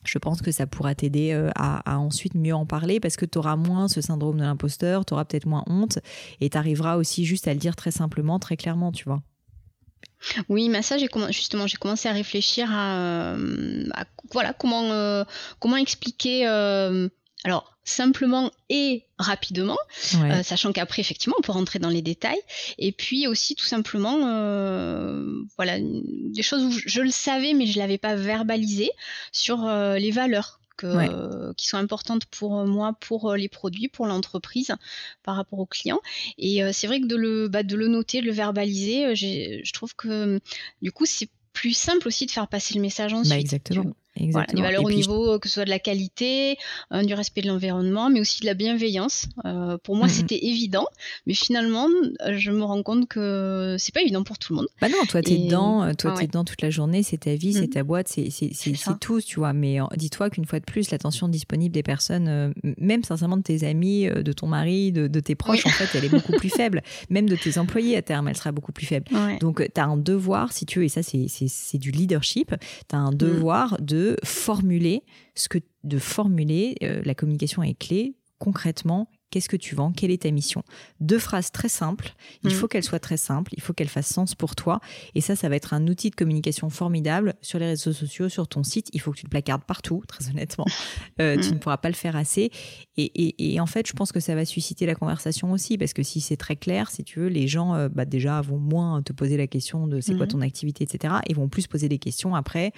je 0.04 0.18
pense 0.18 0.40
que 0.42 0.50
ça 0.50 0.66
pourra 0.66 0.94
t'aider 0.94 1.32
euh, 1.32 1.50
à, 1.54 1.98
ensuite 1.98 2.34
mieux 2.34 2.54
en 2.54 2.66
parler 2.66 3.00
parce 3.00 3.16
que 3.16 3.26
tu 3.26 3.38
auras 3.38 3.56
moins 3.56 3.88
ce 3.88 4.00
syndrome 4.00 4.38
de 4.38 4.42
l'imposteur, 4.42 5.04
tu 5.04 5.14
auras 5.14 5.24
peut-être 5.24 5.46
moins 5.46 5.64
honte 5.66 5.98
et 6.40 6.50
tu 6.50 6.56
arriveras 6.56 6.96
aussi 6.96 7.24
juste 7.24 7.48
à 7.48 7.52
le 7.52 7.58
dire 7.58 7.76
très 7.76 7.90
simplement, 7.90 8.38
très 8.38 8.56
clairement, 8.56 8.92
tu 8.92 9.04
vois. 9.04 9.22
Oui, 10.48 10.68
mais 10.68 10.82
ça, 10.82 10.98
j'ai 10.98 11.08
justement, 11.30 11.66
j'ai 11.66 11.76
commencé 11.76 12.08
à 12.08 12.12
réfléchir 12.12 12.68
à, 12.70 12.96
euh, 12.96 13.86
voilà 14.32 14.52
comment 14.52 14.92
euh, 14.92 15.24
comment 15.58 15.76
expliquer 15.76 16.46
alors 17.44 17.78
simplement 17.90 18.50
et 18.68 19.04
rapidement, 19.18 19.78
euh, 20.14 20.42
sachant 20.42 20.72
qu'après 20.72 21.00
effectivement 21.00 21.36
on 21.38 21.42
peut 21.42 21.52
rentrer 21.52 21.78
dans 21.78 21.88
les 21.88 22.02
détails. 22.02 22.40
Et 22.78 22.92
puis 22.92 23.26
aussi 23.26 23.54
tout 23.54 23.66
simplement, 23.66 24.26
euh, 24.26 25.42
voilà, 25.56 25.78
des 25.80 26.42
choses 26.42 26.64
où 26.64 26.70
je, 26.70 27.00
le 27.00 27.10
savais 27.10 27.52
mais 27.52 27.66
je 27.66 27.78
l'avais 27.78 27.98
pas 27.98 28.14
verbalisé 28.14 28.90
sur 29.32 29.66
euh, 29.66 29.96
les 29.96 30.10
valeurs. 30.10 30.58
qui 31.58 31.66
sont 31.66 31.76
importantes 31.76 32.24
pour 32.24 32.64
moi, 32.64 32.94
pour 33.00 33.34
les 33.34 33.50
produits, 33.50 33.88
pour 33.88 34.06
l'entreprise, 34.06 34.72
par 35.22 35.36
rapport 35.36 35.58
aux 35.58 35.66
clients. 35.66 36.00
Et 36.38 36.62
c'est 36.72 36.86
vrai 36.86 37.02
que 37.02 37.06
de 37.06 37.16
le, 37.16 37.48
bah, 37.48 37.62
de 37.62 37.76
le 37.76 37.88
noter, 37.88 38.22
de 38.22 38.26
le 38.26 38.32
verbaliser, 38.32 39.14
je 39.14 39.72
trouve 39.74 39.94
que 39.94 40.40
du 40.80 40.90
coup 40.90 41.04
c'est 41.04 41.28
plus 41.52 41.74
simple 41.74 42.08
aussi 42.08 42.24
de 42.24 42.30
faire 42.30 42.48
passer 42.48 42.72
le 42.74 42.80
message 42.80 43.12
ensuite. 43.12 43.28
Bah 43.28 43.38
exactement. 43.38 43.92
Voilà, 44.16 44.46
des 44.52 44.60
valeurs 44.60 44.84
au 44.84 44.90
niveau 44.90 45.38
que 45.38 45.48
ce 45.48 45.54
soit 45.54 45.64
de 45.64 45.70
la 45.70 45.78
qualité, 45.78 46.56
euh, 46.92 47.02
du 47.02 47.14
respect 47.14 47.42
de 47.42 47.48
l'environnement, 47.48 48.10
mais 48.10 48.20
aussi 48.20 48.40
de 48.40 48.46
la 48.46 48.54
bienveillance. 48.54 49.26
Euh, 49.44 49.78
pour 49.82 49.96
moi, 49.96 50.08
c'était 50.08 50.44
évident, 50.46 50.86
mais 51.26 51.34
finalement, 51.34 51.88
euh, 52.26 52.36
je 52.36 52.50
me 52.50 52.62
rends 52.62 52.82
compte 52.82 53.08
que 53.08 53.76
c'est 53.78 53.94
pas 53.94 54.02
évident 54.02 54.22
pour 54.22 54.38
tout 54.38 54.52
le 54.52 54.58
monde. 54.58 54.68
Bah 54.80 54.88
non, 54.88 55.04
toi, 55.08 55.22
t'es 55.22 55.36
dedans, 55.36 55.94
toi, 55.94 56.14
t'es 56.18 56.26
dedans 56.26 56.44
toute 56.44 56.62
la 56.62 56.70
journée, 56.70 57.02
c'est 57.02 57.18
ta 57.18 57.34
vie, 57.34 57.52
c'est 57.52 57.68
mm. 57.68 57.70
ta 57.70 57.82
boîte, 57.82 58.08
c'est 58.08 58.30
tout, 59.00 59.20
tu 59.20 59.38
vois. 59.38 59.52
Mais 59.52 59.78
dis-toi 59.96 60.30
qu'une 60.30 60.44
fois 60.44 60.60
de 60.60 60.64
plus, 60.64 60.90
l'attention 60.90 61.28
disponible 61.28 61.74
des 61.74 61.82
personnes, 61.82 62.52
même 62.78 63.04
sincèrement 63.04 63.36
de 63.36 63.42
tes 63.42 63.64
amis, 63.64 64.06
de 64.06 64.32
ton 64.32 64.46
mari, 64.46 64.92
de, 64.92 65.20
tes 65.20 65.34
proches, 65.34 65.66
en 65.66 65.70
fait, 65.70 65.96
elle 65.96 66.04
est 66.04 66.08
beaucoup 66.08 66.32
plus 66.32 66.50
faible. 66.54 66.82
Même 67.08 67.28
de 67.28 67.36
tes 67.36 67.58
employés 67.58 67.96
à 67.96 68.02
terme, 68.02 68.28
elle 68.28 68.36
sera 68.36 68.52
beaucoup 68.52 68.72
plus 68.72 68.86
faible. 68.86 69.06
Donc, 69.40 69.62
tu 69.72 69.80
as 69.80 69.84
un 69.84 69.96
devoir, 69.96 70.52
si 70.52 70.66
tu 70.66 70.80
veux, 70.80 70.84
et 70.84 70.88
ça, 70.88 71.02
c'est 71.02 71.78
du 71.78 71.90
leadership, 71.90 72.54
tu 72.88 72.96
as 72.96 72.98
un 72.98 73.12
mm. 73.12 73.16
devoir 73.16 73.76
de 74.00 74.16
formuler 74.24 75.02
ce 75.34 75.48
que 75.48 75.58
de 75.84 75.98
formuler 75.98 76.76
euh, 76.82 77.02
la 77.04 77.14
communication 77.14 77.62
est 77.62 77.78
clé 77.78 78.14
concrètement 78.38 79.08
Qu'est-ce 79.30 79.48
que 79.48 79.56
tu 79.56 79.76
vends? 79.76 79.92
Quelle 79.92 80.10
est 80.10 80.22
ta 80.22 80.30
mission? 80.32 80.64
Deux 80.98 81.20
phrases 81.20 81.52
très 81.52 81.68
simples. 81.68 82.14
Il 82.42 82.50
mm. 82.50 82.54
faut 82.54 82.66
qu'elles 82.66 82.82
soient 82.82 82.98
très 82.98 83.16
simples. 83.16 83.52
Il 83.56 83.62
faut 83.62 83.72
qu'elles 83.72 83.88
fassent 83.88 84.12
sens 84.12 84.34
pour 84.34 84.56
toi. 84.56 84.80
Et 85.14 85.20
ça, 85.20 85.36
ça 85.36 85.48
va 85.48 85.54
être 85.54 85.72
un 85.72 85.86
outil 85.86 86.10
de 86.10 86.16
communication 86.16 86.68
formidable 86.68 87.34
sur 87.40 87.60
les 87.60 87.66
réseaux 87.66 87.92
sociaux, 87.92 88.28
sur 88.28 88.48
ton 88.48 88.64
site. 88.64 88.88
Il 88.92 89.00
faut 89.00 89.12
que 89.12 89.18
tu 89.18 89.26
le 89.26 89.30
placardes 89.30 89.62
partout, 89.62 90.02
très 90.08 90.28
honnêtement. 90.30 90.66
Euh, 91.20 91.36
tu 91.36 91.50
mm. 91.50 91.52
ne 91.52 91.58
pourras 91.58 91.76
pas 91.76 91.88
le 91.88 91.94
faire 91.94 92.16
assez. 92.16 92.50
Et, 93.14 93.60
en 93.60 93.66
fait, 93.66 93.86
je 93.86 93.92
pense 93.92 94.12
que 94.12 94.20
ça 94.20 94.34
va 94.34 94.44
susciter 94.44 94.86
la 94.86 94.94
conversation 94.94 95.52
aussi. 95.52 95.78
Parce 95.78 95.92
que 95.92 96.02
si 96.02 96.20
c'est 96.20 96.36
très 96.36 96.56
clair, 96.56 96.90
si 96.90 97.04
tu 97.04 97.20
veux, 97.20 97.28
les 97.28 97.48
gens, 97.48 97.74
euh, 97.74 97.88
bah, 97.88 98.04
déjà, 98.04 98.40
vont 98.40 98.58
moins 98.58 99.02
te 99.02 99.12
poser 99.12 99.36
la 99.36 99.46
question 99.46 99.86
de 99.86 100.00
c'est 100.00 100.16
quoi 100.16 100.26
mm. 100.26 100.30
ton 100.30 100.40
activité, 100.40 100.84
etc. 100.84 101.14
Et 101.26 101.34
vont 101.34 101.48
plus 101.48 101.66
poser 101.66 101.88
des 101.88 101.98
questions 101.98 102.34
après 102.34 102.72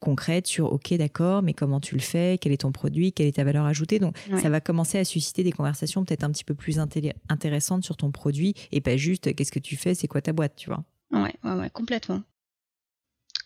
concrètes 0.00 0.46
sur 0.46 0.72
OK, 0.72 0.92
d'accord, 0.94 1.42
mais 1.42 1.54
comment 1.54 1.80
tu 1.80 1.94
le 1.94 2.02
fais 2.02 2.38
Quel 2.38 2.52
est 2.52 2.58
ton 2.58 2.72
produit 2.72 3.12
Quelle 3.12 3.26
est 3.26 3.36
ta 3.36 3.44
valeur 3.44 3.64
ajoutée 3.64 3.98
Donc, 3.98 4.16
ça 4.40 4.50
va 4.50 4.60
commencer 4.60 4.98
à 4.98 5.04
susciter 5.04 5.42
des 5.42 5.52
conversations 5.52 6.04
peut-être 6.04 6.24
un 6.24 6.30
petit 6.30 6.44
peu 6.44 6.54
plus 6.54 6.78
intéressante 6.78 7.84
sur 7.84 7.96
ton 7.96 8.10
produit 8.10 8.54
et 8.70 8.80
pas 8.80 8.96
juste 8.96 9.34
qu'est-ce 9.34 9.52
que 9.52 9.58
tu 9.58 9.76
fais, 9.76 9.94
c'est 9.94 10.08
quoi 10.08 10.20
ta 10.20 10.32
boîte, 10.32 10.56
tu 10.56 10.68
vois. 10.68 10.84
Ouais, 11.10 11.34
ouais, 11.44 11.58
ouais, 11.58 11.70
complètement. 11.70 12.22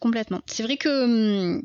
Complètement. 0.00 0.40
C'est 0.46 0.62
vrai 0.62 0.76
que. 0.76 1.62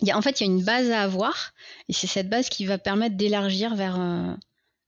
Y 0.00 0.10
a, 0.10 0.16
en 0.16 0.22
fait, 0.22 0.40
il 0.40 0.46
y 0.46 0.50
a 0.50 0.52
une 0.52 0.64
base 0.64 0.90
à 0.90 1.02
avoir, 1.02 1.52
et 1.88 1.92
c'est 1.92 2.06
cette 2.06 2.28
base 2.28 2.48
qui 2.48 2.64
va 2.64 2.78
permettre 2.78 3.16
d'élargir 3.16 3.74
vers, 3.74 4.00
euh, 4.00 4.34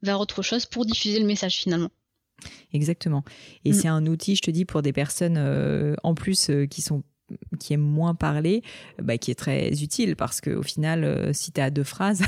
vers 0.03 0.21
autre 0.21 0.43
chose 0.43 0.67
pour 0.67 0.87
diffuser 0.87 1.21
le 1.21 1.27
message 1.27 1.57
finalement. 1.57 1.91
Exactement. 2.73 3.25
Et 3.65 3.71
mm. 3.71 3.75
c'est 3.75 3.89
un 3.89 4.07
outil, 4.07 4.37
je 4.37 4.43
te 4.43 4.51
dis, 4.51 4.65
pour 4.65 4.83
des 4.83 4.93
personnes 4.93 5.37
euh, 5.39 5.95
en 6.03 6.15
plus 6.15 6.51
euh, 6.51 6.67
qui 6.67 6.83
sont 6.83 7.03
qui 7.59 7.73
aime 7.73 7.81
moins 7.81 8.15
parler, 8.15 8.63
bah, 9.03 9.19
qui 9.19 9.31
est 9.31 9.35
très 9.37 9.69
utile 9.83 10.17
parce 10.17 10.41
qu'au 10.41 10.63
final, 10.63 11.05
euh, 11.05 11.33
si 11.33 11.53
tu 11.53 11.61
as 11.61 11.71
deux 11.71 11.85
phrases, 11.85 12.23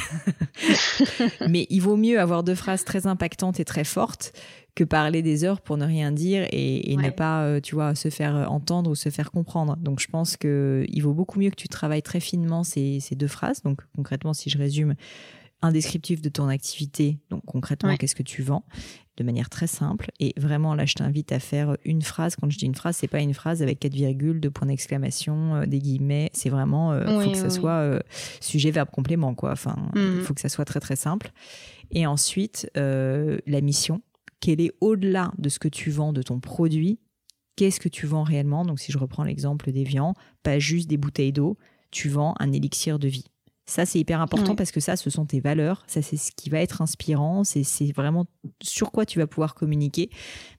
mais 1.48 1.66
il 1.70 1.80
vaut 1.80 1.96
mieux 1.96 2.18
avoir 2.20 2.42
deux 2.42 2.54
phrases 2.54 2.84
très 2.84 3.06
impactantes 3.06 3.60
et 3.60 3.64
très 3.64 3.84
fortes 3.84 4.32
que 4.74 4.84
parler 4.84 5.22
des 5.22 5.44
heures 5.44 5.62
pour 5.62 5.78
ne 5.78 5.86
rien 5.86 6.12
dire 6.12 6.46
et, 6.52 6.94
ne 6.96 7.10
pas, 7.10 7.44
euh, 7.44 7.60
tu 7.60 7.74
vois, 7.74 7.94
se 7.94 8.10
faire 8.10 8.50
entendre 8.50 8.90
ou 8.90 8.94
se 8.94 9.08
faire 9.08 9.30
comprendre. 9.30 9.76
Donc, 9.76 10.00
je 10.00 10.06
pense 10.08 10.36
qu'il 10.36 11.02
vaut 11.02 11.14
beaucoup 11.14 11.40
mieux 11.40 11.50
que 11.50 11.56
tu 11.56 11.68
travailles 11.68 12.02
très 12.02 12.20
finement 12.20 12.62
ces, 12.62 13.00
ces 13.00 13.14
deux 13.14 13.28
phrases. 13.28 13.62
Donc, 13.62 13.80
concrètement, 13.96 14.34
si 14.34 14.50
je 14.50 14.58
résume, 14.58 14.94
un 15.62 15.72
descriptif 15.72 16.20
de 16.20 16.28
ton 16.28 16.48
activité, 16.48 17.18
donc 17.30 17.42
concrètement, 17.46 17.96
qu'est-ce 17.96 18.14
que 18.14 18.22
tu 18.22 18.42
vends, 18.42 18.64
de 19.16 19.24
manière 19.24 19.48
très 19.48 19.66
simple. 19.66 20.10
Et 20.20 20.34
vraiment, 20.36 20.74
là, 20.74 20.84
je 20.84 20.94
t'invite 20.94 21.32
à 21.32 21.38
faire 21.38 21.76
une 21.84 22.02
phrase. 22.02 22.36
Quand 22.36 22.50
je 22.50 22.58
dis 22.58 22.66
une 22.66 22.74
phrase, 22.74 22.96
c'est 22.96 23.08
pas 23.08 23.20
une 23.20 23.34
phrase 23.34 23.62
avec 23.62 23.80
quatre 23.80 23.94
virgules, 23.94 24.40
deux 24.40 24.50
points 24.50 24.68
d'exclamation, 24.68 25.56
euh, 25.56 25.66
des 25.66 25.78
guillemets. 25.78 26.30
C'est 26.32 26.50
vraiment, 26.50 26.94
il 26.94 27.00
euh, 27.00 27.20
faut 27.20 27.30
que 27.30 27.36
ça 27.36 27.50
soit 27.50 27.70
euh, 27.70 28.00
sujet, 28.40 28.70
verbe, 28.70 28.90
complément, 28.90 29.34
quoi. 29.34 29.52
Enfin, 29.52 29.76
il 29.94 30.02
mhm. 30.02 30.20
faut 30.22 30.34
que 30.34 30.40
ça 30.40 30.48
soit 30.48 30.64
très, 30.64 30.80
très 30.80 30.96
simple. 30.96 31.30
Et 31.90 32.06
ensuite, 32.06 32.70
la 32.74 33.60
mission. 33.60 34.02
Quelle 34.40 34.60
est 34.60 34.72
au-delà 34.80 35.32
de 35.38 35.48
ce 35.48 35.58
que 35.58 35.68
tu 35.68 35.90
vends 35.90 36.12
de 36.12 36.22
ton 36.22 36.40
produit? 36.40 37.00
Qu'est-ce 37.56 37.80
que 37.80 37.88
tu 37.88 38.06
vends 38.06 38.22
réellement? 38.22 38.66
Donc, 38.66 38.78
si 38.78 38.92
je 38.92 38.98
reprends 38.98 39.24
l'exemple 39.24 39.72
des 39.72 39.82
viands, 39.82 40.14
pas 40.42 40.58
juste 40.58 40.88
des 40.88 40.98
bouteilles 40.98 41.32
d'eau, 41.32 41.56
tu 41.90 42.10
vends 42.10 42.34
un 42.38 42.52
élixir 42.52 42.98
de 42.98 43.08
vie. 43.08 43.24
Ça, 43.68 43.84
c'est 43.84 43.98
hyper 43.98 44.20
important 44.20 44.54
parce 44.54 44.70
que 44.70 44.78
ça, 44.78 44.94
ce 44.94 45.10
sont 45.10 45.26
tes 45.26 45.40
valeurs. 45.40 45.82
Ça, 45.88 46.00
c'est 46.00 46.16
ce 46.16 46.30
qui 46.30 46.50
va 46.50 46.60
être 46.60 46.82
inspirant. 46.82 47.42
C'est 47.42 47.90
vraiment 47.92 48.26
sur 48.62 48.92
quoi 48.92 49.04
tu 49.04 49.18
vas 49.18 49.26
pouvoir 49.26 49.56
communiquer 49.56 50.08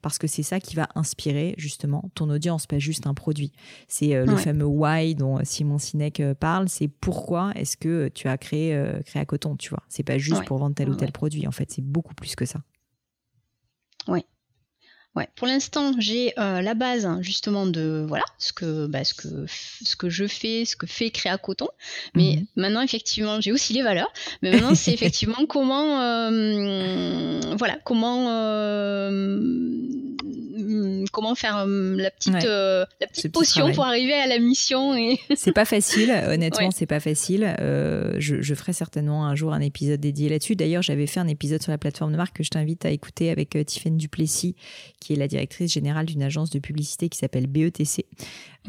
parce 0.01 0.17
que 0.17 0.27
c'est 0.27 0.43
ça 0.43 0.59
qui 0.59 0.75
va 0.75 0.89
inspirer 0.93 1.55
justement 1.57 2.11
ton 2.15 2.29
audience, 2.29 2.67
pas 2.67 2.79
juste 2.79 3.07
un 3.07 3.13
produit. 3.13 3.53
C'est 3.87 4.13
euh, 4.13 4.25
le 4.25 4.35
fameux 4.35 4.65
why 4.65 5.15
dont 5.15 5.39
Simon 5.43 5.77
Sinek 5.77 6.19
euh, 6.19 6.33
parle. 6.33 6.67
C'est 6.67 6.89
pourquoi 6.89 7.53
est-ce 7.55 7.77
que 7.77 8.09
tu 8.09 8.27
as 8.27 8.37
créé, 8.37 8.75
euh, 8.75 9.01
créé 9.03 9.21
à 9.21 9.25
coton, 9.25 9.55
tu 9.55 9.69
vois? 9.69 9.83
C'est 9.87 10.03
pas 10.03 10.17
juste 10.17 10.43
pour 10.43 10.57
vendre 10.57 10.75
tel 10.75 10.89
ou 10.89 10.95
tel 10.95 11.13
produit. 11.13 11.47
En 11.47 11.51
fait, 11.51 11.71
c'est 11.71 11.83
beaucoup 11.83 12.13
plus 12.13 12.35
que 12.35 12.45
ça. 12.45 12.59
Oui. 14.09 14.25
Ouais, 15.17 15.27
pour 15.33 15.47
l'instant, 15.47 15.93
j'ai 15.97 16.31
euh, 16.37 16.61
la 16.61 16.75
base 16.75 17.09
justement 17.21 17.65
de 17.65 18.05
voilà 18.07 18.23
ce 18.37 18.53
que 18.53 18.85
bah, 18.85 19.03
ce 19.03 19.15
que 19.15 19.47
ce 19.47 19.95
que 19.95 20.11
je 20.11 20.27
fais, 20.27 20.63
ce 20.63 20.75
que 20.75 20.85
fait 20.85 21.09
Créa 21.09 21.39
Coton. 21.39 21.69
Mais 22.13 22.35
mhm. 22.35 22.45
maintenant, 22.55 22.81
effectivement, 22.81 23.41
j'ai 23.41 23.51
aussi 23.51 23.73
les 23.73 23.81
valeurs. 23.81 24.13
Mais 24.43 24.51
maintenant, 24.51 24.75
c'est 24.75 24.93
effectivement 24.93 25.47
comment 25.49 26.01
euh, 26.01 27.39
voilà 27.57 27.79
comment 27.83 28.27
euh, 28.29 29.39
comment 31.11 31.35
faire 31.35 31.65
la 31.67 32.11
petite, 32.11 32.33
la 32.33 33.07
petite 33.07 33.31
potion 33.31 33.71
pour 33.71 33.85
arriver 33.85 34.13
à 34.13 34.27
la 34.27 34.39
mission. 34.39 34.95
Et... 34.95 35.19
c'est 35.35 35.51
pas 35.51 35.65
facile, 35.65 36.11
honnêtement, 36.27 36.71
c'est 36.71 36.85
pas 36.85 36.99
facile. 36.99 37.55
Je, 37.59 38.41
je, 38.41 38.53
ferai 38.55 38.73
certainement 38.73 39.25
un 39.25 39.35
jour 39.35 39.53
un 39.53 39.61
épisode 39.61 39.99
dédié 39.99 40.29
là-dessus. 40.29 40.55
D'ailleurs, 40.55 40.81
j'avais 40.81 41.07
fait 41.07 41.19
un 41.19 41.27
épisode 41.27 41.61
sur 41.61 41.71
la 41.71 41.77
plateforme 41.77 42.11
de 42.11 42.17
marque 42.17 42.37
que 42.37 42.43
je 42.43 42.49
t'invite 42.49 42.85
à 42.85 42.89
écouter 42.89 43.29
avec 43.29 43.57
Tiffaine 43.65 43.97
Duplessis, 43.97 44.55
qui 44.99 45.13
est 45.13 45.17
la 45.17 45.27
directrice 45.27 45.71
générale 45.71 46.05
d'une 46.05 46.23
agence 46.23 46.49
de 46.49 46.59
publicité 46.59 47.09
qui 47.09 47.17
s'appelle 47.17 47.47
BETC. 47.47 48.05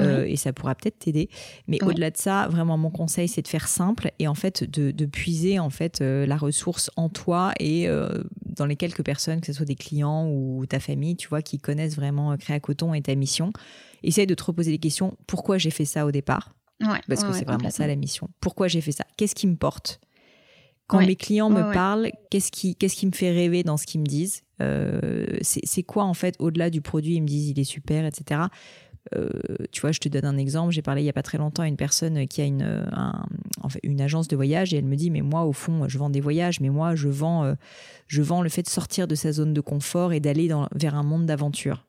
Euh, 0.01 0.25
et 0.25 0.37
ça 0.37 0.53
pourra 0.53 0.75
peut-être 0.75 0.99
t'aider. 0.99 1.29
Mais 1.67 1.83
au-delà 1.83 2.11
de 2.11 2.17
ça, 2.17 2.49
vraiment, 2.49 2.77
mon 2.77 2.91
conseil, 2.91 3.29
c'est 3.29 3.43
de 3.43 3.49
faire 3.49 3.69
simple 3.69 4.11
et 4.19 4.29
en 4.29 4.35
fait 4.35 4.65
de, 4.65 5.07
puiser 5.07 5.59
en 5.59 5.71
fait 5.71 6.01
euh, 6.01 6.27
la 6.27 6.37
ressource 6.37 6.91
en 6.97 7.09
toi 7.09 7.53
et 7.59 7.89
euh, 7.89 8.23
dans 8.45 8.67
les 8.67 8.77
quelques 8.77 9.03
personnes, 9.03 9.41
que 9.41 9.47
ce 9.47 9.53
soit 9.53 9.67
des 9.67 9.75
clients 9.75 10.29
ou 10.29 10.65
ta 10.67 10.81
famille, 10.81 11.17
tu 11.17 11.29
vois, 11.29 11.43
qui 11.43 11.59
connaissent 11.59 11.97
vraiment 11.97 12.37
Créa 12.37 12.61
Coton 12.61 12.95
et 12.95 13.01
ta 13.01 13.15
mission. 13.15 13.53
Essaye 14.03 14.27
de 14.27 14.35
te 14.35 14.45
reposer 14.45 14.71
les 14.71 14.79
questions. 14.79 15.17
Pourquoi 15.27 15.59
j'ai 15.59 15.71
fait 15.71 15.85
ça 15.85 16.07
au 16.07 16.11
départ? 16.11 16.55
Parce 17.09 17.25
que 17.25 17.33
c'est 17.33 17.45
vraiment 17.45 17.71
ça 17.71 17.87
la 17.87 17.97
mission. 17.97 18.29
Pourquoi 18.41 18.69
j'ai 18.69 18.81
fait 18.81 18.93
ça? 18.93 19.05
Qu'est-ce 19.17 19.35
qui 19.35 19.47
me 19.47 19.57
porte? 19.57 20.01
Quand 20.87 21.05
mes 21.05 21.17
clients 21.17 21.51
me 21.51 21.73
parlent, 21.73 22.11
qu'est-ce 22.31 22.51
qui, 22.51 22.75
qu'est-ce 22.75 22.97
qui 22.97 23.07
me 23.07 23.13
fait 23.13 23.31
rêver 23.31 23.63
dans 23.63 23.77
ce 23.77 23.87
qu'ils 23.87 24.01
me 24.01 24.07
disent? 24.07 24.43
C'est 25.43 25.83
quoi 25.83 26.05
en 26.05 26.15
fait 26.15 26.37
au-delà 26.39 26.71
du 26.71 26.81
produit? 26.81 27.17
Ils 27.17 27.23
me 27.23 27.27
disent 27.27 27.49
il 27.49 27.59
est 27.59 27.65
super, 27.65 28.05
etc. 28.05 28.43
Euh, 29.17 29.29
tu 29.71 29.81
vois, 29.81 29.93
je 29.93 30.01
te 30.01 30.09
donne 30.09 30.25
un 30.25 30.37
exemple. 30.37 30.73
J'ai 30.73 30.83
parlé 30.83 31.03
il 31.03 31.05
y 31.05 31.11
a 31.11 31.13
pas 31.13 31.23
très 31.23 31.39
longtemps 31.39 31.63
à 31.63 31.69
une 31.69 31.77
personne 31.77 32.27
qui 32.27 32.41
a 32.41 32.45
une, 32.45 32.87
une 33.83 34.01
agence 34.01 34.29
de 34.29 34.37
voyage 34.37 34.75
et 34.75 34.79
elle 34.79 34.85
me 34.85 34.97
dit 34.97 35.11
mais 35.11 35.23
moi 35.23 35.45
au 35.45 35.53
fond 35.53 35.89
je 35.89 35.99
vends 35.99 36.11
des 36.11 36.21
voyages, 36.21 36.61
mais 36.61 36.71
moi 36.71 36.95
je 36.95 37.09
vends, 37.09 37.45
euh, 37.45 37.55
je 38.07 38.23
vends 38.23 38.43
le 38.43 38.49
fait 38.49 38.63
de 38.63 38.69
sortir 38.69 39.09
de 39.09 39.15
sa 39.15 39.33
zone 39.33 39.55
de 39.55 39.61
confort 39.61 40.13
et 40.13 40.21
d'aller 40.21 40.51
vers 40.75 40.95
un 40.95 41.03
monde 41.03 41.27
d'aventure. 41.27 41.85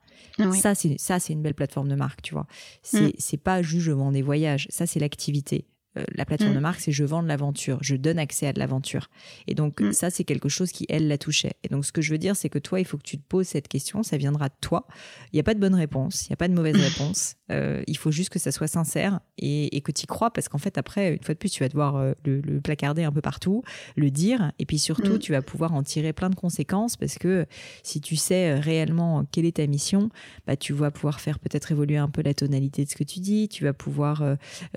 Ça, 0.53 0.73
c'est 0.73 0.97
ça, 0.97 1.19
c'est 1.19 1.33
une 1.33 1.41
belle 1.41 1.53
plateforme 1.53 1.89
de 1.89 1.95
marque, 1.95 2.21
tu 2.21 2.33
vois. 2.33 2.47
C'est 2.81 3.07
mm. 3.07 3.11
c'est 3.17 3.37
pas 3.37 3.61
juste 3.61 3.85
je 3.85 3.91
vends 3.91 4.11
des 4.11 4.21
voyages, 4.21 4.67
ça 4.69 4.85
c'est 4.85 4.99
l'activité. 4.99 5.65
Euh, 5.97 6.03
la 6.13 6.23
plateforme 6.23 6.53
de 6.53 6.59
mm. 6.59 6.61
marque, 6.61 6.79
c'est 6.81 6.91
je 6.91 7.03
vends 7.03 7.23
de 7.23 7.27
l'aventure, 7.27 7.79
je 7.81 7.95
donne 7.95 8.19
accès 8.19 8.45
à 8.45 8.53
de 8.53 8.59
l'aventure. 8.59 9.09
Et 9.47 9.55
donc, 9.55 9.81
mm. 9.81 9.91
ça, 9.91 10.11
c'est 10.11 10.23
quelque 10.23 10.47
chose 10.47 10.71
qui, 10.71 10.85
elle, 10.87 11.07
la 11.07 11.17
touchait. 11.17 11.53
Et 11.63 11.67
donc, 11.67 11.83
ce 11.83 11.91
que 11.91 12.01
je 12.01 12.11
veux 12.11 12.19
dire, 12.19 12.35
c'est 12.35 12.49
que 12.49 12.59
toi, 12.59 12.79
il 12.79 12.85
faut 12.85 12.97
que 12.97 13.03
tu 13.03 13.17
te 13.17 13.23
poses 13.27 13.47
cette 13.47 13.67
question, 13.67 14.03
ça 14.03 14.17
viendra 14.17 14.49
de 14.49 14.53
toi. 14.61 14.85
Il 15.33 15.35
n'y 15.35 15.39
a 15.39 15.43
pas 15.43 15.55
de 15.55 15.59
bonne 15.59 15.73
réponse, 15.73 16.27
il 16.27 16.31
n'y 16.31 16.33
a 16.33 16.37
pas 16.37 16.47
de 16.47 16.53
mauvaise 16.53 16.75
réponse. 16.99 17.35
Euh, 17.51 17.81
il 17.87 17.97
faut 17.97 18.11
juste 18.11 18.29
que 18.29 18.37
ça 18.37 18.51
soit 18.51 18.67
sincère 18.67 19.19
et, 19.39 19.81
que 19.81 19.91
tu 19.91 20.03
y 20.03 20.05
crois, 20.05 20.31
parce 20.31 20.47
qu'en 20.47 20.59
fait, 20.59 20.77
après, 20.77 21.13
une 21.13 21.23
fois 21.23 21.33
de 21.33 21.39
plus, 21.39 21.49
tu 21.49 21.63
vas 21.63 21.69
devoir 21.69 21.95
euh, 21.95 22.13
le, 22.23 22.59
placarder 22.61 23.03
un 23.03 23.11
peu 23.11 23.21
partout, 23.21 23.63
le 23.95 24.11
dire, 24.11 24.51
et 24.59 24.65
puis 24.65 24.77
surtout, 24.77 25.13
mm. 25.13 25.19
tu 25.19 25.31
vas 25.31 25.41
pouvoir 25.41 25.73
en 25.73 25.81
tirer 25.81 26.13
plein 26.13 26.29
de 26.29 26.35
conséquences, 26.35 26.97
parce 26.97 27.17
que 27.17 27.47
si 27.81 27.99
tu 27.99 28.15
sais 28.15 28.53
réellement 28.59 29.25
quelle 29.31 29.45
est 29.45 29.55
ta 29.55 29.65
mission, 29.65 30.09
bah, 30.45 30.55
tu 30.55 30.73
vas 30.73 30.91
pouvoir 30.91 31.19
faire 31.19 31.39
peut-être 31.39 31.71
évoluer 31.71 31.97
un 31.97 32.09
peu 32.09 32.21
la 32.21 32.35
tonalité 32.35 32.85
de 32.85 32.89
ce 32.89 32.95
que 32.95 33.03
tu 33.03 33.19
dis, 33.19 33.47
tu 33.49 33.63
vas 33.63 33.73
pouvoir 33.73 34.23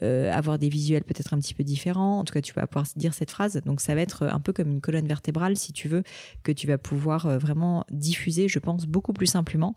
avoir 0.00 0.58
des 0.58 0.68
visuels 0.68 1.01
peut-être 1.02 1.34
un 1.34 1.38
petit 1.38 1.54
peu 1.54 1.64
différent. 1.64 2.18
En 2.18 2.24
tout 2.24 2.32
cas, 2.32 2.40
tu 2.40 2.52
vas 2.52 2.66
pouvoir 2.66 2.86
dire 2.96 3.14
cette 3.14 3.30
phrase. 3.30 3.60
Donc, 3.64 3.80
ça 3.80 3.94
va 3.94 4.00
être 4.00 4.24
un 4.24 4.40
peu 4.40 4.52
comme 4.52 4.70
une 4.70 4.80
colonne 4.80 5.06
vertébrale, 5.06 5.56
si 5.56 5.72
tu 5.72 5.88
veux, 5.88 6.02
que 6.42 6.52
tu 6.52 6.66
vas 6.66 6.78
pouvoir 6.78 7.26
euh, 7.26 7.38
vraiment 7.38 7.84
diffuser, 7.90 8.48
je 8.48 8.58
pense, 8.58 8.86
beaucoup 8.86 9.12
plus 9.12 9.26
simplement. 9.26 9.74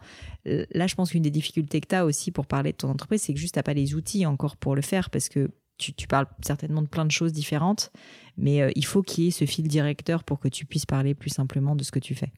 Euh, 0.48 0.66
là, 0.72 0.88
je 0.88 0.96
pense 0.96 1.12
qu'une 1.12 1.24
des 1.24 1.32
difficultés 1.32 1.82
que 1.82 1.88
tu 1.88 1.96
as 1.96 2.06
aussi 2.06 2.32
pour 2.32 2.46
parler 2.46 2.72
de 2.72 2.78
ton 2.78 2.90
entreprise, 2.90 3.22
c'est 3.22 3.34
que 3.34 3.40
juste, 3.40 3.56
tu 3.56 3.64
pas 3.64 3.74
les 3.74 3.96
outils 3.96 4.26
encore 4.26 4.58
pour 4.58 4.76
le 4.76 4.82
faire 4.82 5.10
parce 5.10 5.30
que 5.30 5.50
tu, 5.78 6.08
parles 6.08 6.28
certainement 6.42 6.82
de 6.82 6.88
plein 6.88 7.06
de 7.06 7.12
choses 7.12 7.34
différentes, 7.34 7.92
mais 8.38 8.62
euh, 8.62 8.72
il 8.76 8.86
faut 8.86 9.02
qu'il 9.02 9.26
y 9.26 9.28
ait 9.28 9.32
ce 9.32 9.46
fil 9.46 9.68
directeur 9.68 10.24
pour 10.24 10.40
que 10.40 10.48
tu 10.48 10.66
puisses 10.66 10.86
parler 10.86 11.14
plus 11.14 11.30
simplement 11.30 11.76
de 11.76 11.84
ce 11.84 11.92
que 11.92 12.00
tu 12.00 12.16
fais. 12.16 12.32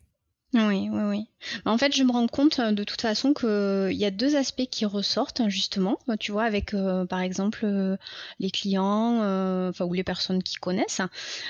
Oui, 0.53 0.87
oui, 0.89 1.03
oui. 1.03 1.27
En 1.65 1.77
fait, 1.77 1.93
je 1.93 2.03
me 2.03 2.11
rends 2.11 2.27
compte 2.27 2.59
euh, 2.59 2.71
de 2.71 2.85
toute 2.85 3.01
façon 3.01 3.33
qu'il 3.33 3.49
euh, 3.49 3.91
y 3.91 4.05
a 4.05 4.11
deux 4.11 4.37
aspects 4.37 4.67
qui 4.71 4.85
ressortent 4.85 5.41
hein, 5.41 5.49
justement. 5.49 5.99
Euh, 6.09 6.15
tu 6.17 6.31
vois, 6.31 6.43
avec 6.43 6.73
par 7.09 7.19
exemple 7.19 7.65
les 8.39 8.51
clients, 8.51 9.19
enfin 9.69 9.85
ou 9.85 9.93
les 9.93 10.03
personnes 10.03 10.41
qui 10.41 10.55
connaissent. 10.55 11.01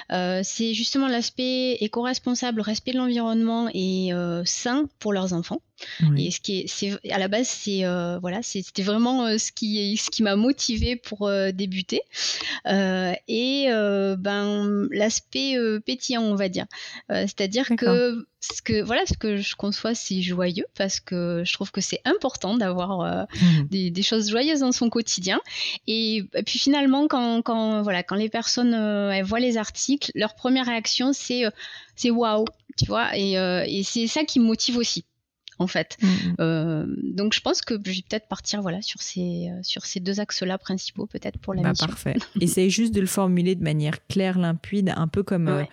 c'est 0.10 0.74
justement 0.74 1.08
l'aspect 1.08 1.74
éco-responsable, 1.76 2.62
respect 2.62 2.94
de 2.94 2.98
l'environnement 2.98 3.70
et 3.74 4.12
sain 4.46 4.86
pour 5.00 5.14
leurs 5.14 5.34
enfants. 5.34 5.62
Et 6.18 6.32
ce 6.32 6.40
qui 6.40 6.62
est, 6.62 6.68
c'est 6.68 6.98
à 7.12 7.20
la 7.20 7.28
base, 7.28 7.48
c'est 7.48 7.84
voilà, 8.22 8.42
c'était 8.42 8.84
vraiment 8.84 9.38
ce 9.38 9.52
qui 9.52 9.98
ce 9.98 10.10
qui 10.10 10.24
m'a 10.24 10.36
motivé 10.36 10.96
pour 10.96 11.30
débuter. 11.54 12.02
et 12.66 13.68
ben 14.18 14.88
l'aspect 14.92 15.56
pétillant, 15.86 16.24
on 16.24 16.36
va 16.36 16.50
dire. 16.50 16.66
C'est-à-dire 17.10 17.68
que 17.78 18.26
ce 18.40 18.62
que 18.62 18.82
voilà 18.88 19.06
ce 19.06 19.14
que 19.14 19.38
je 19.38 19.56
conçois 19.56 19.94
c'est 19.94 20.22
joyeux 20.22 20.66
parce 20.76 21.00
que 21.00 21.44
je 21.46 21.54
trouve 21.54 21.72
que 21.72 21.82
c'est 21.82 22.02
important 22.06 22.58
d'avoir 22.58 23.02
euh, 23.02 23.24
mmh. 23.42 23.92
des, 23.92 24.02
choses 24.02 24.30
joyeuses 24.30 24.62
dans 24.62 24.72
son 24.72 24.90
quotidien. 24.90 25.40
Et, 25.86 26.26
puis 26.46 26.58
finalement 26.58 27.08
quand, 27.08 27.42
quand, 27.44 27.84
voilà 27.84 28.02
quand 28.02 28.16
les 28.16 28.30
personnes 28.30 28.74
euh, 28.74 29.12
elles 29.12 29.26
voient 29.26 29.40
les 29.40 29.58
articles 29.58 30.12
leur 30.16 30.34
première 30.34 30.66
réaction 30.66 31.14
c'est 31.14 31.46
euh, 31.46 31.52
c'est 31.96 32.10
waouh 32.10 32.46
tu 32.78 32.86
vois 32.86 33.16
et, 33.16 33.34
et 33.34 33.84
c'est 33.84 34.08
ça 34.08 34.24
qui 34.24 34.40
me 34.40 34.46
motive 34.46 34.78
aussi 34.78 35.04
en 35.60 35.66
fait. 35.66 35.98
Mmh. 36.04 36.86
donc 37.16 37.34
je 37.34 37.42
pense 37.42 37.62
que 37.62 37.74
je 37.84 37.92
vais 37.92 38.04
peut-être 38.08 38.28
partir 38.28 38.62
voilà 38.62 38.82
sur 38.82 39.02
ces 39.02 39.50
sur 39.64 39.86
ces 39.86 40.00
deux 40.00 40.20
axes 40.20 40.44
là 40.44 40.58
principaux 40.58 41.08
peut-être 41.08 41.40
pour 41.40 41.54
la 41.54 41.64
bah, 41.64 41.70
mission. 41.72 41.88
parfait. 41.88 42.16
Essaye 42.42 42.70
juste 42.70 42.94
de 42.94 43.02
le 43.02 43.08
formuler 43.08 43.56
de 43.56 43.64
manière 43.64 44.06
claire 44.08 44.38
limpide 44.38 44.94
un 44.96 45.08
peu 45.08 45.24
comme 45.24 45.66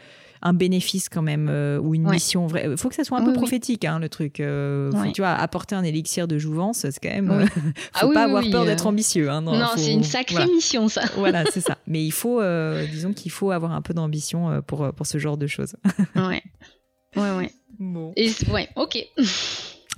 un 0.44 0.52
bénéfice 0.52 1.08
quand 1.08 1.22
même 1.22 1.48
euh, 1.50 1.78
ou 1.78 1.94
une 1.94 2.08
mission 2.08 2.46
vraie. 2.46 2.68
Il 2.70 2.76
faut 2.76 2.90
que 2.90 2.94
ça 2.94 3.02
soit 3.02 3.18
un 3.18 3.24
peu 3.24 3.32
prophétique, 3.32 3.86
hein, 3.86 3.98
le 3.98 4.10
truc. 4.10 4.40
Euh, 4.40 4.92
tu 5.14 5.22
vois, 5.22 5.30
apporter 5.30 5.74
un 5.74 5.82
élixir 5.82 6.28
de 6.28 6.38
jouvence, 6.38 6.80
c'est 6.80 7.00
quand 7.00 7.08
même. 7.08 7.30
Euh, 7.30 7.46
faut 7.94 8.10
ah 8.10 8.12
pas 8.12 8.24
avoir 8.24 8.44
peur 8.48 8.66
d'être 8.66 8.86
ambitieux. 8.86 9.30
Hein, 9.30 9.40
non, 9.40 9.58
c'est 9.76 9.92
une 9.92 10.04
sacrée 10.04 10.46
mission, 10.46 10.88
ça. 10.88 11.02
voilà, 11.16 11.44
c'est 11.50 11.62
ça. 11.62 11.78
Mais 11.86 12.04
il 12.04 12.12
faut, 12.12 12.42
disons 12.90 13.14
qu'il 13.14 13.30
faut 13.30 13.50
avoir 13.50 13.72
un 13.72 13.80
peu 13.80 13.94
d'ambition 13.94 14.62
pour, 14.66 14.92
pour 14.92 15.06
ce 15.06 15.18
genre 15.18 15.38
de 15.38 15.46
choses. 15.46 15.76
ouais. 16.14 16.42
Ouais, 17.16 17.36
ouais. 17.36 17.50
Bon. 17.78 18.12
Et, 18.16 18.30
ouais, 18.52 18.68
ok. 18.76 18.98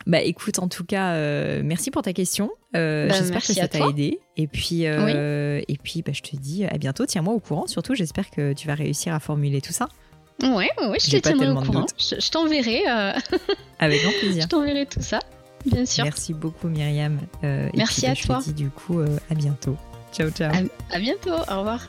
Bah 0.06 0.20
écoute, 0.20 0.58
en 0.60 0.68
tout 0.68 0.84
cas, 0.84 1.14
merci 1.62 1.90
pour 1.90 2.02
ta 2.02 2.12
question. 2.12 2.52
Bah, 2.72 3.08
j'espère 3.08 3.44
que 3.44 3.52
ça 3.52 3.66
t'a 3.66 3.88
aidé. 3.88 4.20
Et 4.36 4.46
puis, 4.46 4.82
et 4.84 5.78
puis 5.82 6.02
bah, 6.02 6.12
je 6.12 6.22
te 6.22 6.36
dis 6.36 6.64
à 6.64 6.78
bientôt. 6.78 7.04
Tiens-moi 7.04 7.34
au 7.34 7.40
courant. 7.40 7.66
Surtout, 7.66 7.96
j'espère 7.96 8.30
que 8.30 8.52
tu 8.52 8.68
vas 8.68 8.74
réussir 8.74 9.12
à 9.12 9.18
formuler 9.18 9.60
tout 9.60 9.72
ça. 9.72 9.88
Ouais, 10.42 10.70
ouais, 10.82 10.98
je 11.00 11.10
te 11.10 11.16
tiendrai 11.16 11.48
au 11.48 11.54
courant. 11.60 11.86
Je, 11.98 12.30
t'enverrai. 12.30 12.82
Euh, 12.88 13.12
Avec 13.78 14.02
grand 14.02 14.12
plaisir. 14.20 14.42
je 14.42 14.48
t'enverrai 14.48 14.86
tout 14.86 15.02
ça, 15.02 15.20
bien 15.64 15.86
sûr. 15.86 16.04
Merci 16.04 16.34
beaucoup, 16.34 16.68
Myriam. 16.68 17.18
Euh, 17.42 17.70
Merci 17.74 18.06
à 18.06 18.10
bah, 18.10 18.20
toi. 18.22 18.38
Je 18.40 18.50
te 18.50 18.50
dis 18.50 18.64
du 18.64 18.70
coup 18.70 19.00
euh, 19.00 19.18
à 19.30 19.34
bientôt. 19.34 19.76
Ciao, 20.12 20.30
ciao. 20.30 20.52
à 20.90 20.98
bientôt. 20.98 21.32
Au 21.32 21.58
revoir. 21.58 21.88